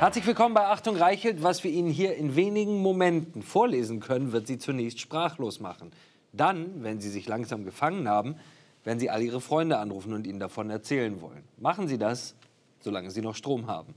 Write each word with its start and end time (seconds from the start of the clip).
Herzlich 0.00 0.26
willkommen 0.26 0.54
bei 0.54 0.64
Achtung 0.64 0.96
Reichelt. 0.96 1.42
Was 1.42 1.62
wir 1.62 1.70
Ihnen 1.70 1.90
hier 1.90 2.16
in 2.16 2.34
wenigen 2.34 2.80
Momenten 2.80 3.42
vorlesen 3.42 4.00
können, 4.00 4.32
wird 4.32 4.46
Sie 4.46 4.56
zunächst 4.56 4.98
sprachlos 4.98 5.60
machen. 5.60 5.92
Dann, 6.32 6.82
wenn 6.82 7.02
Sie 7.02 7.10
sich 7.10 7.28
langsam 7.28 7.66
gefangen 7.66 8.08
haben, 8.08 8.36
werden 8.82 8.98
Sie 8.98 9.10
all 9.10 9.20
Ihre 9.20 9.42
Freunde 9.42 9.76
anrufen 9.76 10.14
und 10.14 10.26
Ihnen 10.26 10.40
davon 10.40 10.70
erzählen 10.70 11.20
wollen. 11.20 11.44
Machen 11.58 11.86
Sie 11.86 11.98
das, 11.98 12.34
solange 12.80 13.10
Sie 13.10 13.20
noch 13.20 13.34
Strom 13.36 13.66
haben. 13.66 13.92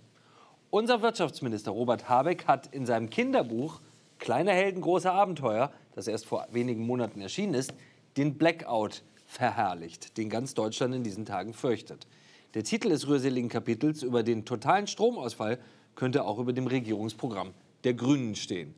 Unser 0.70 1.02
Wirtschaftsminister 1.02 1.72
Robert 1.72 2.10
Habeck 2.10 2.48
hat 2.48 2.68
in 2.76 2.86
seinem 2.86 3.10
Kinderbuch 3.10 3.80
Kleine 4.20 4.52
Helden, 4.52 4.82
große 4.82 5.10
Abenteuer, 5.10 5.72
das 5.96 6.10
erst 6.10 6.26
vor 6.26 6.46
wenigen 6.52 6.86
Monaten 6.86 7.22
erschienen 7.22 7.54
ist, 7.54 7.74
den 8.18 8.38
Blackout 8.38 9.04
verherrlicht, 9.26 10.18
den 10.18 10.30
ganz 10.30 10.54
Deutschland 10.54 10.96
in 10.96 11.04
diesen 11.04 11.24
Tagen 11.24 11.54
fürchtet. 11.54 12.08
Der 12.56 12.66
Titel 12.66 12.90
des 12.90 13.08
rührseligen 13.08 13.48
Kapitels 13.48 14.04
über 14.04 14.22
den 14.22 14.44
totalen 14.44 14.88
Stromausfall 14.88 15.60
könnte 15.96 16.26
auch 16.26 16.40
über 16.40 16.54
dem 16.54 16.68
Regierungsprogramm 16.68 17.54
der 17.84 17.94
Grünen 17.94 18.36
stehen. 18.36 18.74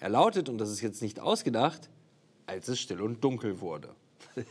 Er 0.00 0.08
lautet, 0.08 0.48
und 0.48 0.58
das 0.58 0.70
ist 0.70 0.80
jetzt 0.80 1.02
nicht 1.02 1.20
ausgedacht, 1.20 1.88
als 2.46 2.68
es 2.68 2.80
still 2.80 3.00
und 3.00 3.22
dunkel 3.22 3.60
wurde. 3.60 3.90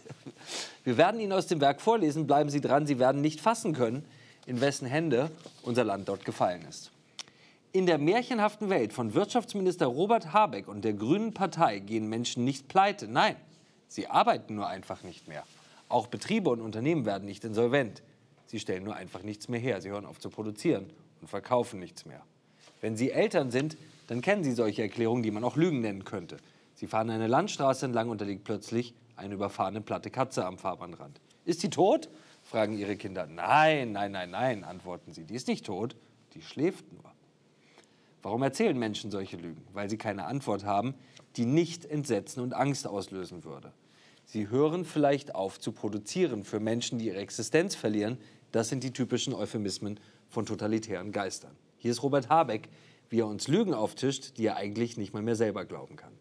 Wir 0.83 0.97
werden 0.97 1.19
Ihnen 1.19 1.31
aus 1.31 1.47
dem 1.47 1.61
Werk 1.61 1.81
vorlesen, 1.81 2.27
bleiben 2.27 2.49
Sie 2.49 2.61
dran, 2.61 2.85
Sie 2.85 2.99
werden 2.99 3.21
nicht 3.21 3.41
fassen 3.41 3.73
können, 3.73 4.05
in 4.45 4.61
wessen 4.61 4.87
Hände 4.87 5.31
unser 5.63 5.83
Land 5.83 6.07
dort 6.09 6.25
gefallen 6.25 6.63
ist. 6.67 6.91
In 7.73 7.85
der 7.85 7.97
märchenhaften 7.97 8.69
Welt 8.69 8.93
von 8.93 9.13
Wirtschaftsminister 9.13 9.85
Robert 9.85 10.33
Habeck 10.33 10.67
und 10.67 10.83
der 10.83 10.93
Grünen 10.93 11.33
Partei 11.33 11.79
gehen 11.79 12.07
Menschen 12.07 12.43
nicht 12.43 12.67
pleite. 12.67 13.07
Nein, 13.07 13.35
sie 13.87 14.07
arbeiten 14.07 14.55
nur 14.55 14.67
einfach 14.67 15.03
nicht 15.03 15.27
mehr. 15.27 15.43
Auch 15.89 16.07
Betriebe 16.07 16.49
und 16.49 16.61
Unternehmen 16.61 17.05
werden 17.05 17.25
nicht 17.25 17.43
insolvent. 17.43 18.03
Sie 18.45 18.59
stellen 18.59 18.83
nur 18.83 18.95
einfach 18.95 19.23
nichts 19.23 19.47
mehr 19.47 19.59
her. 19.59 19.81
Sie 19.81 19.89
hören 19.89 20.05
auf 20.05 20.19
zu 20.19 20.29
produzieren 20.29 20.89
und 21.21 21.27
verkaufen 21.27 21.79
nichts 21.79 22.05
mehr. 22.05 22.23
Wenn 22.81 22.95
Sie 22.95 23.11
Eltern 23.11 23.51
sind, 23.51 23.77
dann 24.07 24.21
kennen 24.21 24.43
Sie 24.43 24.51
solche 24.51 24.81
Erklärungen, 24.81 25.23
die 25.23 25.31
man 25.31 25.43
auch 25.43 25.55
Lügen 25.55 25.81
nennen 25.81 26.03
könnte. 26.03 26.37
Sie 26.75 26.87
fahren 26.87 27.09
eine 27.09 27.27
Landstraße 27.27 27.85
entlang 27.85 28.09
und 28.09 28.21
da 28.21 28.25
liegt 28.25 28.43
plötzlich 28.43 28.93
eine 29.15 29.33
überfahrene 29.33 29.81
platte 29.81 30.11
Katze 30.11 30.45
am 30.45 30.57
Fahrbahnrand. 30.57 31.19
Ist 31.43 31.61
sie 31.61 31.69
tot? 31.69 32.09
fragen 32.43 32.77
ihre 32.77 32.95
Kinder. 32.95 33.25
Nein, 33.25 33.91
nein, 33.91 34.11
nein, 34.11 34.29
nein, 34.29 34.63
antworten 34.63 35.11
sie. 35.11 35.25
Die 35.25 35.35
ist 35.35 35.47
nicht 35.47 35.65
tot, 35.65 35.95
die 36.33 36.41
schläft 36.41 36.93
nur. 36.93 37.03
Warum 38.21 38.41
erzählen 38.43 38.77
Menschen 38.77 39.11
solche 39.11 39.37
Lügen? 39.37 39.63
Weil 39.73 39.89
sie 39.89 39.97
keine 39.97 40.25
Antwort 40.25 40.65
haben, 40.65 40.93
die 41.35 41.45
nicht 41.45 41.85
Entsetzen 41.85 42.41
und 42.41 42.53
Angst 42.53 42.87
auslösen 42.87 43.43
würde. 43.43 43.73
Sie 44.25 44.49
hören 44.49 44.85
vielleicht 44.85 45.35
auf 45.35 45.59
zu 45.59 45.71
produzieren 45.71 46.43
für 46.43 46.59
Menschen, 46.59 46.99
die 46.99 47.07
ihre 47.07 47.17
Existenz 47.17 47.75
verlieren. 47.75 48.17
Das 48.51 48.69
sind 48.69 48.83
die 48.83 48.91
typischen 48.91 49.33
Euphemismen 49.33 49.99
von 50.29 50.45
totalitären 50.45 51.11
Geistern. 51.11 51.55
Hier 51.77 51.91
ist 51.91 52.03
Robert 52.03 52.29
Habeck, 52.29 52.69
wie 53.09 53.21
er 53.21 53.27
uns 53.27 53.47
Lügen 53.47 53.73
auftischt, 53.73 54.37
die 54.37 54.45
er 54.45 54.57
eigentlich 54.57 54.97
nicht 54.97 55.13
mal 55.13 55.21
mehr 55.21 55.35
selber 55.35 55.65
glauben 55.65 55.95
kann. 55.95 56.11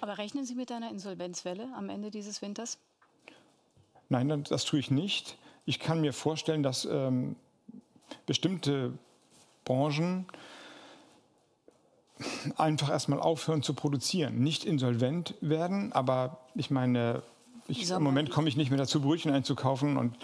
Aber 0.00 0.18
rechnen 0.18 0.44
Sie 0.44 0.54
mit 0.54 0.72
einer 0.72 0.90
Insolvenzwelle 0.90 1.68
am 1.76 1.88
Ende 1.88 2.10
dieses 2.10 2.42
Winters? 2.42 2.78
Nein, 4.08 4.44
das 4.44 4.64
tue 4.64 4.78
ich 4.78 4.90
nicht. 4.90 5.38
Ich 5.64 5.78
kann 5.80 6.00
mir 6.00 6.12
vorstellen, 6.12 6.62
dass 6.62 6.84
ähm, 6.84 7.36
bestimmte 8.26 8.98
Branchen 9.64 10.26
einfach 12.56 12.90
erstmal 12.90 13.20
aufhören 13.20 13.62
zu 13.62 13.74
produzieren, 13.74 14.38
nicht 14.38 14.64
insolvent 14.64 15.34
werden, 15.40 15.92
aber 15.92 16.38
ich 16.54 16.70
meine, 16.70 17.22
ich, 17.66 17.90
Im 17.90 18.02
Moment 18.02 18.30
komme 18.30 18.48
ich 18.48 18.56
nicht 18.56 18.70
mehr 18.70 18.78
dazu, 18.78 19.00
Brötchen 19.00 19.32
einzukaufen 19.32 19.96
und 19.96 20.14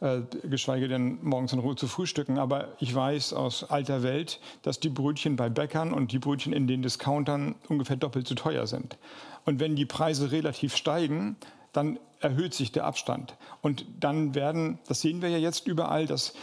äh, 0.00 0.20
geschweige 0.48 0.86
denn 0.86 1.18
morgens 1.22 1.52
in 1.52 1.58
Ruhe 1.58 1.74
zu 1.74 1.86
frühstücken. 1.86 2.38
Aber 2.38 2.68
ich 2.78 2.94
weiß 2.94 3.32
aus 3.32 3.64
alter 3.64 4.02
Welt, 4.02 4.38
dass 4.62 4.80
die 4.80 4.90
Brötchen 4.90 5.36
bei 5.36 5.48
Bäckern 5.48 5.94
und 5.94 6.12
die 6.12 6.18
Brötchen 6.18 6.52
in 6.52 6.66
den 6.66 6.82
Discountern 6.82 7.54
ungefähr 7.68 7.96
doppelt 7.96 8.26
so 8.28 8.34
teuer 8.34 8.66
sind. 8.66 8.98
Und 9.46 9.60
wenn 9.60 9.76
die 9.76 9.86
Preise 9.86 10.30
relativ 10.30 10.76
steigen, 10.76 11.36
dann 11.72 11.98
erhöht 12.20 12.52
sich 12.52 12.70
der 12.70 12.84
Abstand. 12.84 13.34
Und 13.62 13.86
dann 13.98 14.34
werden, 14.34 14.78
das 14.86 15.00
sehen 15.00 15.22
wir 15.22 15.30
ja 15.30 15.38
jetzt 15.38 15.66
überall, 15.66 16.06
dass 16.06 16.34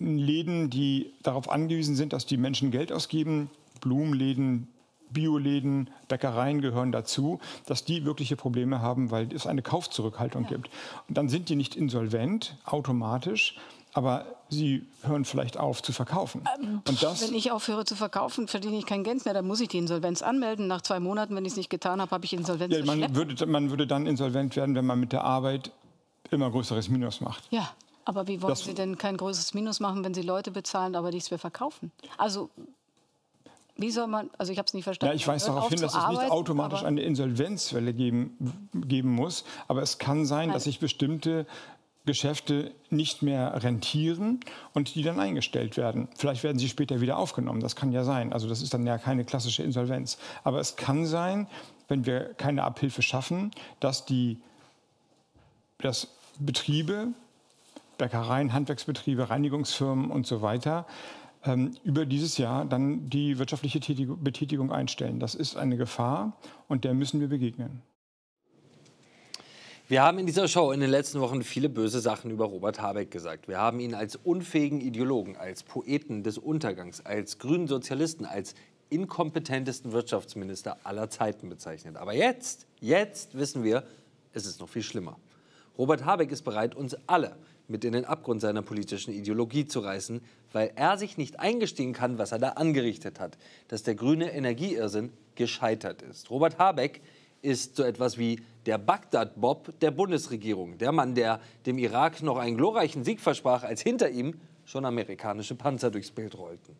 Läden, 0.00 0.70
die 0.70 1.12
darauf 1.22 1.48
angewiesen 1.48 1.94
sind, 1.94 2.12
dass 2.12 2.26
die 2.26 2.36
Menschen 2.36 2.72
Geld 2.72 2.90
ausgeben, 2.90 3.48
Blumenläden, 3.80 4.66
Bioläden, 5.14 5.88
Bäckereien 6.08 6.60
gehören 6.60 6.92
dazu, 6.92 7.40
dass 7.64 7.84
die 7.84 8.04
wirkliche 8.04 8.36
Probleme 8.36 8.82
haben, 8.82 9.10
weil 9.10 9.32
es 9.32 9.46
eine 9.46 9.62
Kaufzurückhaltung 9.62 10.42
ja. 10.44 10.50
gibt. 10.50 10.68
Und 11.08 11.16
dann 11.16 11.30
sind 11.30 11.48
die 11.48 11.56
nicht 11.56 11.74
insolvent 11.74 12.58
automatisch, 12.66 13.56
aber 13.94 14.26
sie 14.50 14.84
hören 15.02 15.24
vielleicht 15.24 15.56
auf 15.56 15.82
zu 15.82 15.92
verkaufen. 15.92 16.44
Ähm, 16.58 16.82
und 16.86 17.02
das, 17.02 17.26
wenn 17.26 17.34
ich 17.34 17.52
aufhöre 17.52 17.84
zu 17.84 17.94
verkaufen, 17.94 18.48
verdiene 18.48 18.76
ich 18.76 18.86
kein 18.86 19.04
Geld 19.04 19.24
mehr. 19.24 19.34
Dann 19.34 19.46
muss 19.46 19.60
ich 19.60 19.68
die 19.68 19.78
Insolvenz 19.78 20.20
anmelden. 20.20 20.66
Nach 20.66 20.82
zwei 20.82 21.00
Monaten, 21.00 21.34
wenn 21.36 21.44
ich 21.44 21.52
es 21.52 21.56
nicht 21.56 21.70
getan 21.70 22.00
habe, 22.00 22.10
habe 22.10 22.24
ich 22.24 22.32
Insolvenz. 22.32 22.74
Ja, 22.74 22.84
man, 22.84 23.14
würde, 23.14 23.46
man 23.46 23.70
würde 23.70 23.86
dann 23.86 24.06
insolvent 24.06 24.56
werden, 24.56 24.74
wenn 24.74 24.84
man 24.84 24.98
mit 24.98 25.12
der 25.12 25.24
Arbeit 25.24 25.70
immer 26.30 26.50
größeres 26.50 26.88
Minus 26.88 27.20
macht. 27.20 27.44
Ja, 27.50 27.70
aber 28.04 28.26
wie 28.26 28.42
wollen 28.42 28.50
das, 28.50 28.64
Sie 28.64 28.74
denn 28.74 28.98
kein 28.98 29.16
größeres 29.16 29.54
Minus 29.54 29.78
machen, 29.80 30.04
wenn 30.04 30.12
Sie 30.12 30.22
Leute 30.22 30.50
bezahlen, 30.50 30.96
aber 30.96 31.10
nichts 31.10 31.30
mehr 31.30 31.38
verkaufen? 31.38 31.92
Also 32.18 32.50
wie 33.76 33.90
soll 33.90 34.06
man, 34.06 34.30
also 34.38 34.52
ich 34.52 34.58
habe 34.58 34.66
es 34.66 34.74
nicht 34.74 34.84
verstanden. 34.84 35.12
Ja, 35.12 35.16
ich 35.16 35.26
weise 35.26 35.46
darauf 35.46 35.68
hin, 35.68 35.80
dass 35.80 35.94
es 35.94 36.08
nicht 36.08 36.30
automatisch 36.30 36.84
eine 36.84 37.02
Insolvenzwelle 37.02 37.92
geben, 37.92 38.68
geben 38.72 39.10
muss. 39.10 39.44
Aber 39.66 39.82
es 39.82 39.98
kann 39.98 40.26
sein, 40.26 40.52
dass 40.52 40.64
sich 40.64 40.78
bestimmte 40.78 41.46
Geschäfte 42.06 42.72
nicht 42.90 43.22
mehr 43.22 43.62
rentieren 43.64 44.40
und 44.74 44.94
die 44.94 45.02
dann 45.02 45.18
eingestellt 45.18 45.76
werden. 45.76 46.08
Vielleicht 46.16 46.44
werden 46.44 46.58
sie 46.58 46.68
später 46.68 47.00
wieder 47.00 47.16
aufgenommen. 47.16 47.60
Das 47.60 47.74
kann 47.74 47.92
ja 47.92 48.04
sein. 48.04 48.32
Also 48.32 48.48
das 48.48 48.62
ist 48.62 48.74
dann 48.74 48.86
ja 48.86 48.98
keine 48.98 49.24
klassische 49.24 49.62
Insolvenz. 49.62 50.18
Aber 50.44 50.60
es 50.60 50.76
kann 50.76 51.06
sein, 51.06 51.48
wenn 51.88 52.06
wir 52.06 52.34
keine 52.34 52.62
Abhilfe 52.64 53.02
schaffen, 53.02 53.50
dass 53.80 54.04
die 54.04 54.38
dass 55.78 56.08
Betriebe, 56.38 57.08
Bäckereien, 57.98 58.52
Handwerksbetriebe, 58.52 59.28
Reinigungsfirmen 59.30 60.10
und 60.10 60.26
so 60.26 60.42
weiter 60.42 60.86
über 61.84 62.06
dieses 62.06 62.38
Jahr 62.38 62.64
dann 62.64 63.10
die 63.10 63.38
wirtschaftliche 63.38 63.78
Betätigung 64.16 64.72
einstellen. 64.72 65.20
Das 65.20 65.34
ist 65.34 65.56
eine 65.56 65.76
Gefahr 65.76 66.38
und 66.68 66.84
der 66.84 66.94
müssen 66.94 67.20
wir 67.20 67.28
begegnen. 67.28 67.82
Wir 69.86 70.02
haben 70.02 70.18
in 70.18 70.24
dieser 70.24 70.48
Show 70.48 70.72
in 70.72 70.80
den 70.80 70.88
letzten 70.88 71.20
Wochen 71.20 71.42
viele 71.42 71.68
böse 71.68 72.00
Sachen 72.00 72.30
über 72.30 72.46
Robert 72.46 72.80
Habeck 72.80 73.10
gesagt. 73.10 73.48
Wir 73.48 73.58
haben 73.58 73.80
ihn 73.80 73.94
als 73.94 74.16
unfähigen 74.16 74.80
Ideologen, 74.80 75.36
als 75.36 75.62
Poeten 75.62 76.22
des 76.22 76.38
Untergangs, 76.38 77.04
als 77.04 77.38
grünen 77.38 77.68
Sozialisten, 77.68 78.24
als 78.24 78.54
inkompetentesten 78.88 79.92
Wirtschaftsminister 79.92 80.78
aller 80.84 81.10
Zeiten 81.10 81.50
bezeichnet. 81.50 81.96
Aber 81.96 82.14
jetzt, 82.14 82.66
jetzt 82.80 83.36
wissen 83.36 83.62
wir, 83.62 83.84
es 84.32 84.46
ist 84.46 84.60
noch 84.60 84.70
viel 84.70 84.82
schlimmer. 84.82 85.18
Robert 85.76 86.06
Habeck 86.06 86.32
ist 86.32 86.42
bereit, 86.42 86.74
uns 86.74 86.96
alle 87.06 87.36
mit 87.68 87.84
in 87.84 87.92
den 87.92 88.04
Abgrund 88.04 88.40
seiner 88.40 88.62
politischen 88.62 89.12
Ideologie 89.12 89.66
zu 89.66 89.80
reißen, 89.80 90.20
weil 90.52 90.72
er 90.76 90.98
sich 90.98 91.16
nicht 91.16 91.40
eingestehen 91.40 91.92
kann, 91.92 92.18
was 92.18 92.32
er 92.32 92.38
da 92.38 92.50
angerichtet 92.50 93.20
hat, 93.20 93.38
dass 93.68 93.82
der 93.82 93.94
grüne 93.94 94.32
Energieirrsinn 94.32 95.12
gescheitert 95.34 96.02
ist. 96.02 96.30
Robert 96.30 96.58
Habeck 96.58 97.00
ist 97.42 97.76
so 97.76 97.82
etwas 97.82 98.18
wie 98.18 98.40
der 98.66 98.78
Bagdad-Bob 98.78 99.78
der 99.80 99.90
Bundesregierung, 99.90 100.78
der 100.78 100.92
Mann, 100.92 101.14
der 101.14 101.40
dem 101.66 101.78
Irak 101.78 102.22
noch 102.22 102.38
einen 102.38 102.56
glorreichen 102.56 103.04
Sieg 103.04 103.20
versprach, 103.20 103.62
als 103.62 103.82
hinter 103.82 104.10
ihm 104.10 104.40
schon 104.64 104.84
amerikanische 104.84 105.54
Panzer 105.54 105.90
durchs 105.90 106.10
Bild 106.10 106.38
rollten. 106.38 106.76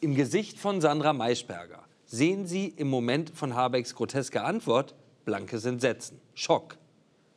Im 0.00 0.14
Gesicht 0.14 0.58
von 0.58 0.80
Sandra 0.80 1.12
Maischberger 1.12 1.84
sehen 2.06 2.46
Sie 2.46 2.68
im 2.68 2.88
Moment 2.88 3.30
von 3.30 3.54
Habecks 3.54 3.94
grotesker 3.94 4.44
Antwort 4.44 4.94
blankes 5.24 5.64
Entsetzen, 5.64 6.20
Schock. 6.34 6.78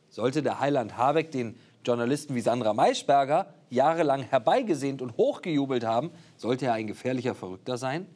Sollte 0.08 0.42
der 0.42 0.60
Heiland 0.60 0.96
Habeck 0.96 1.30
den 1.30 1.56
Journalisten 1.84 2.34
wie 2.34 2.40
Sandra 2.40 2.72
Maischberger 2.72 3.52
jahrelang 3.70 4.22
herbeigesehnt 4.22 5.02
und 5.02 5.16
hochgejubelt 5.16 5.84
haben, 5.84 6.10
sollte 6.36 6.66
er 6.66 6.74
ein 6.74 6.86
gefährlicher 6.86 7.34
Verrückter 7.34 7.76
sein? 7.76 8.06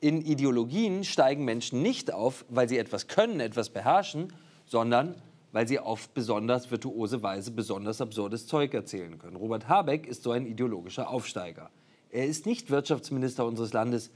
In 0.00 0.20
Ideologien 0.20 1.04
steigen 1.04 1.44
Menschen 1.44 1.82
nicht 1.82 2.12
auf, 2.12 2.44
weil 2.48 2.68
sie 2.68 2.78
etwas 2.78 3.08
können, 3.08 3.40
etwas 3.40 3.70
beherrschen, 3.70 4.32
sondern 4.66 5.14
weil 5.52 5.66
sie 5.66 5.78
auf 5.78 6.10
besonders 6.10 6.70
virtuose 6.70 7.22
Weise 7.22 7.50
besonders 7.50 8.02
absurdes 8.02 8.46
Zeug 8.46 8.74
erzählen 8.74 9.18
können. 9.18 9.36
Robert 9.36 9.68
Habeck 9.68 10.06
ist 10.06 10.22
so 10.22 10.32
ein 10.32 10.44
ideologischer 10.44 11.08
Aufsteiger. 11.08 11.70
Er 12.10 12.26
ist 12.26 12.44
nicht 12.44 12.70
Wirtschaftsminister 12.70 13.46
unseres 13.46 13.72
Landes, 13.72 14.10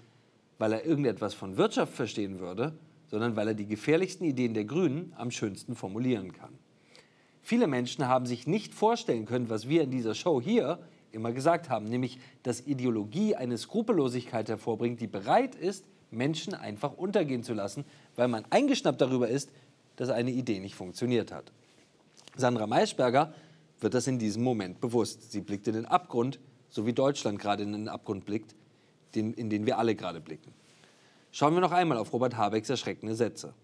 weil 0.59 0.75
er 0.75 0.85
irgendetwas 0.85 1.33
von 1.33 1.57
Wirtschaft 1.57 1.95
verstehen 1.95 2.41
würde, 2.41 2.75
sondern 3.07 3.37
weil 3.37 3.49
er 3.49 3.55
die 3.55 3.67
gefährlichsten 3.67 4.25
Ideen 4.25 4.53
der 4.53 4.65
Grünen 4.65 5.15
am 5.17 5.31
schönsten 5.31 5.75
formulieren 5.75 6.33
kann. 6.33 6.59
Viele 7.43 7.67
Menschen 7.67 8.07
haben 8.07 8.27
sich 8.27 8.47
nicht 8.47 8.75
vorstellen 8.75 9.27
können, 9.27 9.49
was 9.49 9.69
wir 9.69 9.83
in 9.83 9.91
dieser 9.91 10.15
Show 10.15 10.41
hier 10.41 10.79
immer 11.13 11.33
gesagt 11.33 11.69
haben, 11.71 11.87
nämlich, 11.87 12.19
dass 12.43 12.67
Ideologie 12.67 13.35
eine 13.35 13.59
Skrupellosigkeit 13.59 14.49
hervorbringt, 14.49 15.01
die 15.01 15.07
bereit 15.07 15.55
ist, 15.55 15.85
Menschen 16.11 16.55
einfach 16.55 16.97
untergehen 16.97 17.43
zu 17.43 17.55
lassen, 17.55 17.85
weil 18.17 18.29
man 18.29 18.45
eingeschnappt 18.51 19.01
darüber 19.01 19.29
ist, 19.29 19.51
dass 19.97 20.11
eine 20.11 20.31
Idee 20.31 20.61
nicht 20.61 20.75
funktioniert 20.75 21.33
hat. 21.33 21.53
Sandra 22.37 22.67
Maischberger 22.67 23.35
wird 23.81 23.95
das 23.95 24.07
in 24.07 24.19
diesem 24.19 24.43
Moment 24.43 24.81
bewusst. 24.81 25.33
Sie 25.33 25.41
blickt 25.41 25.67
in 25.69 25.75
den 25.75 25.87
Abgrund, 25.87 26.39
so 26.69 26.87
wie 26.87 26.93
Deutschland 26.93 27.39
gerade 27.39 27.63
in 27.63 27.73
den 27.73 27.89
Abgrund 27.89 28.25
blickt. 28.25 28.55
in 29.13 29.51
den 29.51 29.67
wir 29.67 29.79
alle 29.79 29.97
gerade 29.97 30.21
blicken. 30.21 30.53
Schauen 31.33 31.55
wir 31.55 31.61
noch 31.61 31.73
einmal 31.73 31.99
auf 31.99 32.13
Robert 32.13 32.37
Habecks 32.37 32.71
erschreckende 32.71 33.15
Sätze. 33.15 33.55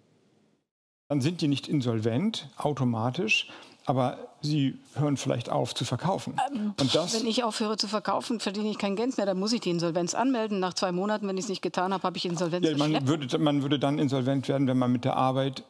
Dann 1.08 1.20
sind 1.20 1.40
die 1.40 1.48
nicht 1.48 1.68
insolvent 1.68 2.48
automatisch, 2.56 3.48
aber 3.84 4.18
sie 4.40 4.78
hören 4.94 5.16
vielleicht 5.16 5.50
auf 5.50 5.72
zu 5.74 5.84
verkaufen. 5.84 6.36
Ähm, 6.50 6.74
wenn 6.76 7.26
ich 7.26 7.44
aufhöre 7.44 7.76
zu 7.76 7.86
verkaufen, 7.86 8.40
verdiene 8.40 8.68
ich 8.70 8.78
kein 8.78 8.96
Geld 8.96 9.16
mehr. 9.16 9.26
Dann 9.26 9.38
muss 9.38 9.52
ich 9.52 9.60
die 9.60 9.70
Insolvenz 9.70 10.14
anmelden. 10.14 10.58
Nach 10.58 10.74
zwei 10.74 10.90
Monaten, 10.90 11.28
wenn 11.28 11.36
ich 11.36 11.44
es 11.44 11.48
nicht 11.48 11.62
getan 11.62 11.94
habe, 11.94 12.02
habe 12.02 12.16
ich 12.16 12.26
Insolvenz. 12.26 12.66
Ja, 12.66 12.76
man, 12.76 13.06
würde, 13.06 13.38
man 13.38 13.62
würde 13.62 13.78
dann 13.78 14.00
insolvent 14.00 14.48
werden, 14.48 14.66
wenn 14.66 14.78
man 14.78 14.90
mit 14.90 15.04
der 15.04 15.16
Arbeit 15.16 15.62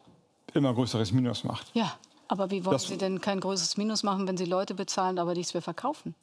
immer 0.55 0.73
größeres 0.73 1.11
Minus 1.11 1.43
macht. 1.43 1.69
Ja, 1.75 1.93
aber 2.27 2.49
wie 2.49 2.65
wollen 2.65 2.73
das, 2.73 2.87
Sie 2.87 2.97
denn 2.97 3.21
kein 3.21 3.39
größeres 3.39 3.77
Minus 3.77 4.01
machen, 4.01 4.27
wenn 4.27 4.37
Sie 4.37 4.45
Leute 4.45 4.73
bezahlen, 4.73 5.19
aber 5.19 5.35
nichts 5.35 5.53
mehr 5.53 5.61
verkaufen? 5.61 6.15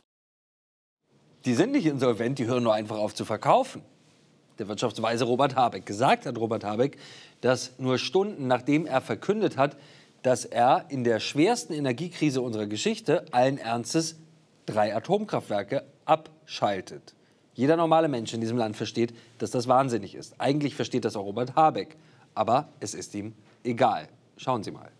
Die 1.44 1.54
sind 1.54 1.72
nicht 1.72 1.86
insolvent, 1.86 2.40
die 2.40 2.46
hören 2.46 2.64
nur 2.64 2.74
einfach 2.74 2.96
auf 2.96 3.14
zu 3.14 3.24
verkaufen. 3.24 3.82
Der 4.58 4.68
Wirtschaftsweise 4.68 5.24
Robert 5.24 5.56
Habeck 5.56 5.86
gesagt 5.86 6.26
hat, 6.26 6.38
Robert 6.38 6.64
Habeck, 6.64 6.98
dass 7.40 7.72
nur 7.78 7.98
Stunden 7.98 8.46
nachdem 8.46 8.86
er 8.86 9.00
verkündet 9.00 9.56
hat, 9.56 9.76
dass 10.22 10.44
er 10.44 10.86
in 10.88 11.04
der 11.04 11.20
schwersten 11.20 11.72
Energiekrise 11.72 12.40
unserer 12.40 12.66
Geschichte 12.66 13.24
allen 13.32 13.58
Ernstes 13.58 14.16
drei 14.66 14.94
Atomkraftwerke 14.96 15.84
abschaltet. 16.04 17.14
Jeder 17.54 17.76
normale 17.76 18.08
Mensch 18.08 18.32
in 18.34 18.40
diesem 18.40 18.56
Land 18.56 18.76
versteht, 18.76 19.14
dass 19.38 19.50
das 19.50 19.68
wahnsinnig 19.68 20.14
ist. 20.14 20.34
Eigentlich 20.38 20.74
versteht 20.74 21.04
das 21.04 21.14
auch 21.14 21.24
Robert 21.24 21.54
Habeck. 21.54 21.96
Aber 22.34 22.68
es 22.80 22.94
ist 22.94 23.14
ihm 23.14 23.34
egal. 23.62 24.08
Schauen 24.36 24.62
Sie 24.64 24.72
mal. 24.72 24.90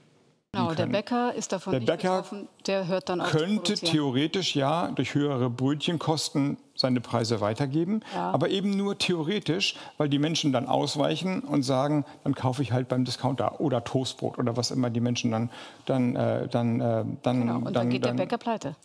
Genau, 0.52 0.72
der 0.72 0.86
Bäcker 0.86 1.34
ist 1.34 1.50
davon 1.50 1.72
der 1.72 1.80
nicht 1.80 1.90
Bäcker 1.90 2.22
betroffen. 2.22 2.48
Der 2.66 2.86
hört 2.86 3.08
dann 3.08 3.20
auf 3.20 3.30
könnte 3.32 3.74
theoretisch 3.74 4.54
ja 4.54 4.88
durch 4.92 5.14
höhere 5.14 5.50
Brötchenkosten 5.50 6.58
seine 6.84 7.00
Preise 7.00 7.40
weitergeben, 7.40 8.00
ja. 8.14 8.30
aber 8.30 8.50
eben 8.50 8.76
nur 8.76 8.98
theoretisch, 8.98 9.74
weil 9.96 10.10
die 10.10 10.18
Menschen 10.18 10.52
dann 10.52 10.68
ausweichen 10.68 11.40
und 11.40 11.62
sagen, 11.62 12.04
dann 12.24 12.34
kaufe 12.34 12.60
ich 12.60 12.72
halt 12.72 12.88
beim 12.88 13.06
Discounter 13.06 13.58
oder 13.58 13.82
Toastbrot 13.84 14.38
oder 14.38 14.54
was 14.58 14.70
immer 14.70 14.90
die 14.90 15.00
Menschen 15.00 15.30
dann 15.30 15.50
dann 15.86 16.14
äh, 16.14 16.46
dann 16.46 16.80
äh, 16.80 17.04
dann 17.22 17.40
genau. 17.40 17.56
und 17.56 17.64
dann, 17.64 17.72
dann 17.72 17.90
geht 17.90 18.04
der 18.04 18.12
Bäcker 18.12 18.36
pleite. 18.36 18.76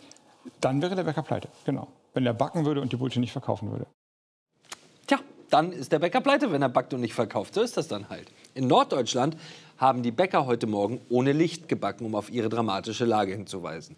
Dann 0.61 0.81
wäre 0.81 0.95
der 0.95 1.03
Bäcker 1.03 1.23
pleite, 1.23 1.49
genau. 1.65 1.89
Wenn 2.13 2.25
er 2.25 2.33
backen 2.33 2.65
würde 2.65 2.79
und 2.79 2.93
die 2.93 2.95
Brötchen 2.95 3.19
nicht 3.19 3.33
verkaufen 3.33 3.69
würde. 3.69 3.85
Tja, 5.05 5.19
dann 5.49 5.73
ist 5.73 5.91
der 5.91 5.99
Bäcker 5.99 6.21
pleite, 6.21 6.53
wenn 6.53 6.61
er 6.61 6.69
backt 6.69 6.93
und 6.93 7.01
nicht 7.01 7.13
verkauft. 7.13 7.53
So 7.53 7.61
ist 7.61 7.75
das 7.75 7.89
dann 7.89 8.07
halt. 8.09 8.31
In 8.53 8.67
Norddeutschland 8.67 9.35
haben 9.77 10.03
die 10.03 10.11
Bäcker 10.11 10.45
heute 10.45 10.67
Morgen 10.67 11.01
ohne 11.09 11.33
Licht 11.33 11.67
gebacken, 11.67 12.05
um 12.05 12.15
auf 12.15 12.31
ihre 12.31 12.47
dramatische 12.47 13.03
Lage 13.03 13.33
hinzuweisen. 13.33 13.97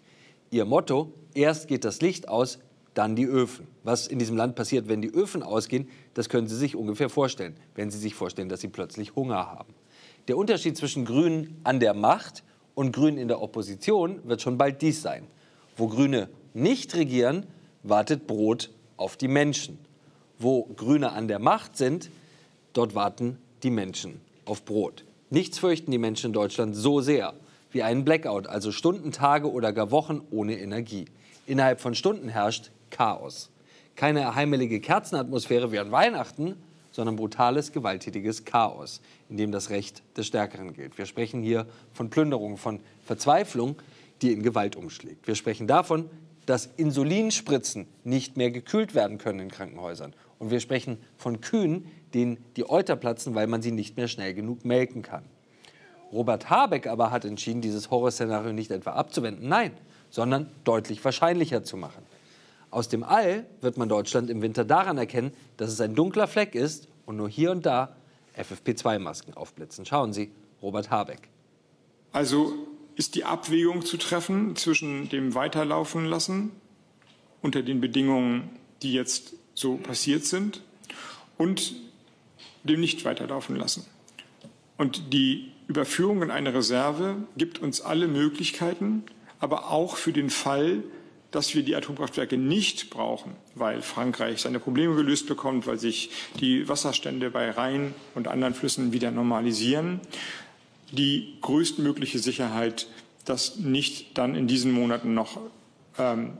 Ihr 0.50 0.64
Motto, 0.64 1.12
erst 1.34 1.68
geht 1.68 1.84
das 1.84 2.02
Licht 2.02 2.28
aus, 2.28 2.58
dann 2.94 3.16
die 3.16 3.26
Öfen. 3.26 3.66
Was 3.84 4.06
in 4.06 4.18
diesem 4.18 4.36
Land 4.36 4.54
passiert, 4.54 4.88
wenn 4.88 5.02
die 5.02 5.12
Öfen 5.12 5.42
ausgehen, 5.42 5.88
das 6.14 6.28
können 6.28 6.46
Sie 6.46 6.56
sich 6.56 6.76
ungefähr 6.76 7.08
vorstellen, 7.08 7.56
wenn 7.74 7.90
Sie 7.90 7.98
sich 7.98 8.14
vorstellen, 8.14 8.48
dass 8.48 8.60
Sie 8.60 8.68
plötzlich 8.68 9.14
Hunger 9.16 9.50
haben. 9.50 9.74
Der 10.28 10.36
Unterschied 10.36 10.76
zwischen 10.76 11.04
Grünen 11.04 11.60
an 11.64 11.80
der 11.80 11.94
Macht 11.94 12.44
und 12.74 12.92
Grünen 12.92 13.18
in 13.18 13.28
der 13.28 13.42
Opposition 13.42 14.20
wird 14.24 14.42
schon 14.42 14.58
bald 14.58 14.82
dies 14.82 15.02
sein. 15.02 15.26
Wo 15.76 15.88
Grüne 15.88 16.28
nicht 16.54 16.94
regieren, 16.94 17.46
wartet 17.82 18.26
Brot 18.26 18.70
auf 18.96 19.16
die 19.16 19.28
Menschen. 19.28 19.78
Wo 20.38 20.64
Grüne 20.76 21.12
an 21.12 21.28
der 21.28 21.38
Macht 21.38 21.76
sind, 21.76 22.10
dort 22.72 22.94
warten 22.94 23.38
die 23.62 23.70
Menschen 23.70 24.20
auf 24.44 24.64
Brot. 24.64 25.04
Nichts 25.30 25.58
fürchten 25.58 25.90
die 25.90 25.98
Menschen 25.98 26.26
in 26.26 26.32
Deutschland 26.32 26.76
so 26.76 27.00
sehr 27.00 27.34
wie 27.70 27.82
einen 27.82 28.04
Blackout, 28.04 28.46
also 28.46 28.70
Stunden, 28.70 29.12
Tage 29.12 29.50
oder 29.50 29.72
gar 29.72 29.90
Wochen 29.90 30.20
ohne 30.30 30.58
Energie. 30.58 31.06
Innerhalb 31.46 31.80
von 31.80 31.94
Stunden 31.94 32.28
herrscht 32.28 32.70
Chaos. 32.92 33.50
Keine 33.96 34.36
heimelige 34.36 34.80
Kerzenatmosphäre 34.80 35.72
wie 35.72 35.80
an 35.80 35.90
Weihnachten, 35.90 36.56
sondern 36.92 37.16
brutales, 37.16 37.72
gewalttätiges 37.72 38.44
Chaos, 38.44 39.00
in 39.28 39.36
dem 39.36 39.50
das 39.50 39.70
Recht 39.70 40.02
des 40.16 40.28
Stärkeren 40.28 40.72
gilt. 40.74 40.96
Wir 40.98 41.06
sprechen 41.06 41.42
hier 41.42 41.66
von 41.92 42.10
Plünderung, 42.10 42.56
von 42.58 42.80
Verzweiflung, 43.04 43.76
die 44.20 44.32
in 44.32 44.42
Gewalt 44.42 44.76
umschlägt. 44.76 45.26
Wir 45.26 45.34
sprechen 45.34 45.66
davon, 45.66 46.08
dass 46.46 46.66
Insulinspritzen 46.76 47.86
nicht 48.04 48.36
mehr 48.36 48.50
gekühlt 48.50 48.94
werden 48.94 49.18
können 49.18 49.40
in 49.40 49.50
Krankenhäusern. 49.50 50.14
Und 50.38 50.50
wir 50.50 50.60
sprechen 50.60 50.98
von 51.16 51.40
Kühen, 51.40 51.86
denen 52.14 52.44
die 52.56 52.68
Euter 52.68 52.96
platzen, 52.96 53.34
weil 53.34 53.46
man 53.46 53.62
sie 53.62 53.72
nicht 53.72 53.96
mehr 53.96 54.08
schnell 54.08 54.34
genug 54.34 54.64
melken 54.64 55.02
kann. 55.02 55.24
Robert 56.12 56.50
Habeck 56.50 56.86
aber 56.86 57.10
hat 57.10 57.24
entschieden, 57.24 57.62
dieses 57.62 57.90
Horrorszenario 57.90 58.52
nicht 58.52 58.70
etwa 58.70 58.90
abzuwenden, 58.92 59.48
nein, 59.48 59.72
sondern 60.10 60.50
deutlich 60.64 61.02
wahrscheinlicher 61.04 61.64
zu 61.64 61.76
machen. 61.76 62.02
Aus 62.72 62.88
dem 62.88 63.04
All 63.04 63.44
wird 63.60 63.76
man 63.76 63.90
Deutschland 63.90 64.30
im 64.30 64.40
Winter 64.40 64.64
daran 64.64 64.96
erkennen, 64.96 65.32
dass 65.58 65.70
es 65.70 65.80
ein 65.82 65.94
dunkler 65.94 66.26
Fleck 66.26 66.54
ist 66.54 66.88
und 67.04 67.16
nur 67.16 67.28
hier 67.28 67.50
und 67.50 67.66
da 67.66 67.94
FFP2-Masken 68.34 69.34
aufblitzen. 69.34 69.84
Schauen 69.84 70.14
Sie, 70.14 70.32
Robert 70.62 70.90
Habeck. 70.90 71.28
Also 72.12 72.54
ist 72.96 73.14
die 73.14 73.24
Abwägung 73.24 73.84
zu 73.84 73.98
treffen 73.98 74.56
zwischen 74.56 75.10
dem 75.10 75.34
Weiterlaufen 75.34 76.06
lassen 76.06 76.50
unter 77.42 77.62
den 77.62 77.82
Bedingungen, 77.82 78.48
die 78.80 78.94
jetzt 78.94 79.34
so 79.52 79.76
passiert 79.76 80.24
sind, 80.24 80.62
und 81.36 81.74
dem 82.64 82.80
nicht 82.80 83.04
weiterlaufen 83.04 83.54
lassen. 83.54 83.84
Und 84.78 85.12
die 85.12 85.52
Überführung 85.66 86.22
in 86.22 86.30
eine 86.30 86.54
Reserve 86.54 87.16
gibt 87.36 87.58
uns 87.58 87.82
alle 87.82 88.08
Möglichkeiten, 88.08 89.04
aber 89.40 89.70
auch 89.70 89.96
für 89.96 90.12
den 90.12 90.30
Fall, 90.30 90.82
dass 91.32 91.54
wir 91.54 91.62
die 91.62 91.74
Atomkraftwerke 91.74 92.36
nicht 92.36 92.90
brauchen, 92.90 93.32
weil 93.54 93.82
Frankreich 93.82 94.42
seine 94.42 94.60
Probleme 94.60 94.94
gelöst 94.94 95.26
bekommt, 95.26 95.66
weil 95.66 95.78
sich 95.78 96.10
die 96.38 96.68
Wasserstände 96.68 97.30
bei 97.30 97.50
Rhein 97.50 97.94
und 98.14 98.28
anderen 98.28 98.54
Flüssen 98.54 98.92
wieder 98.92 99.10
normalisieren, 99.10 100.00
die 100.92 101.38
größtmögliche 101.40 102.18
Sicherheit, 102.18 102.86
dass 103.24 103.56
nicht 103.56 104.18
dann 104.18 104.34
in 104.34 104.46
diesen 104.46 104.72
Monaten 104.72 105.14
noch 105.14 105.40
ähm, 105.98 106.36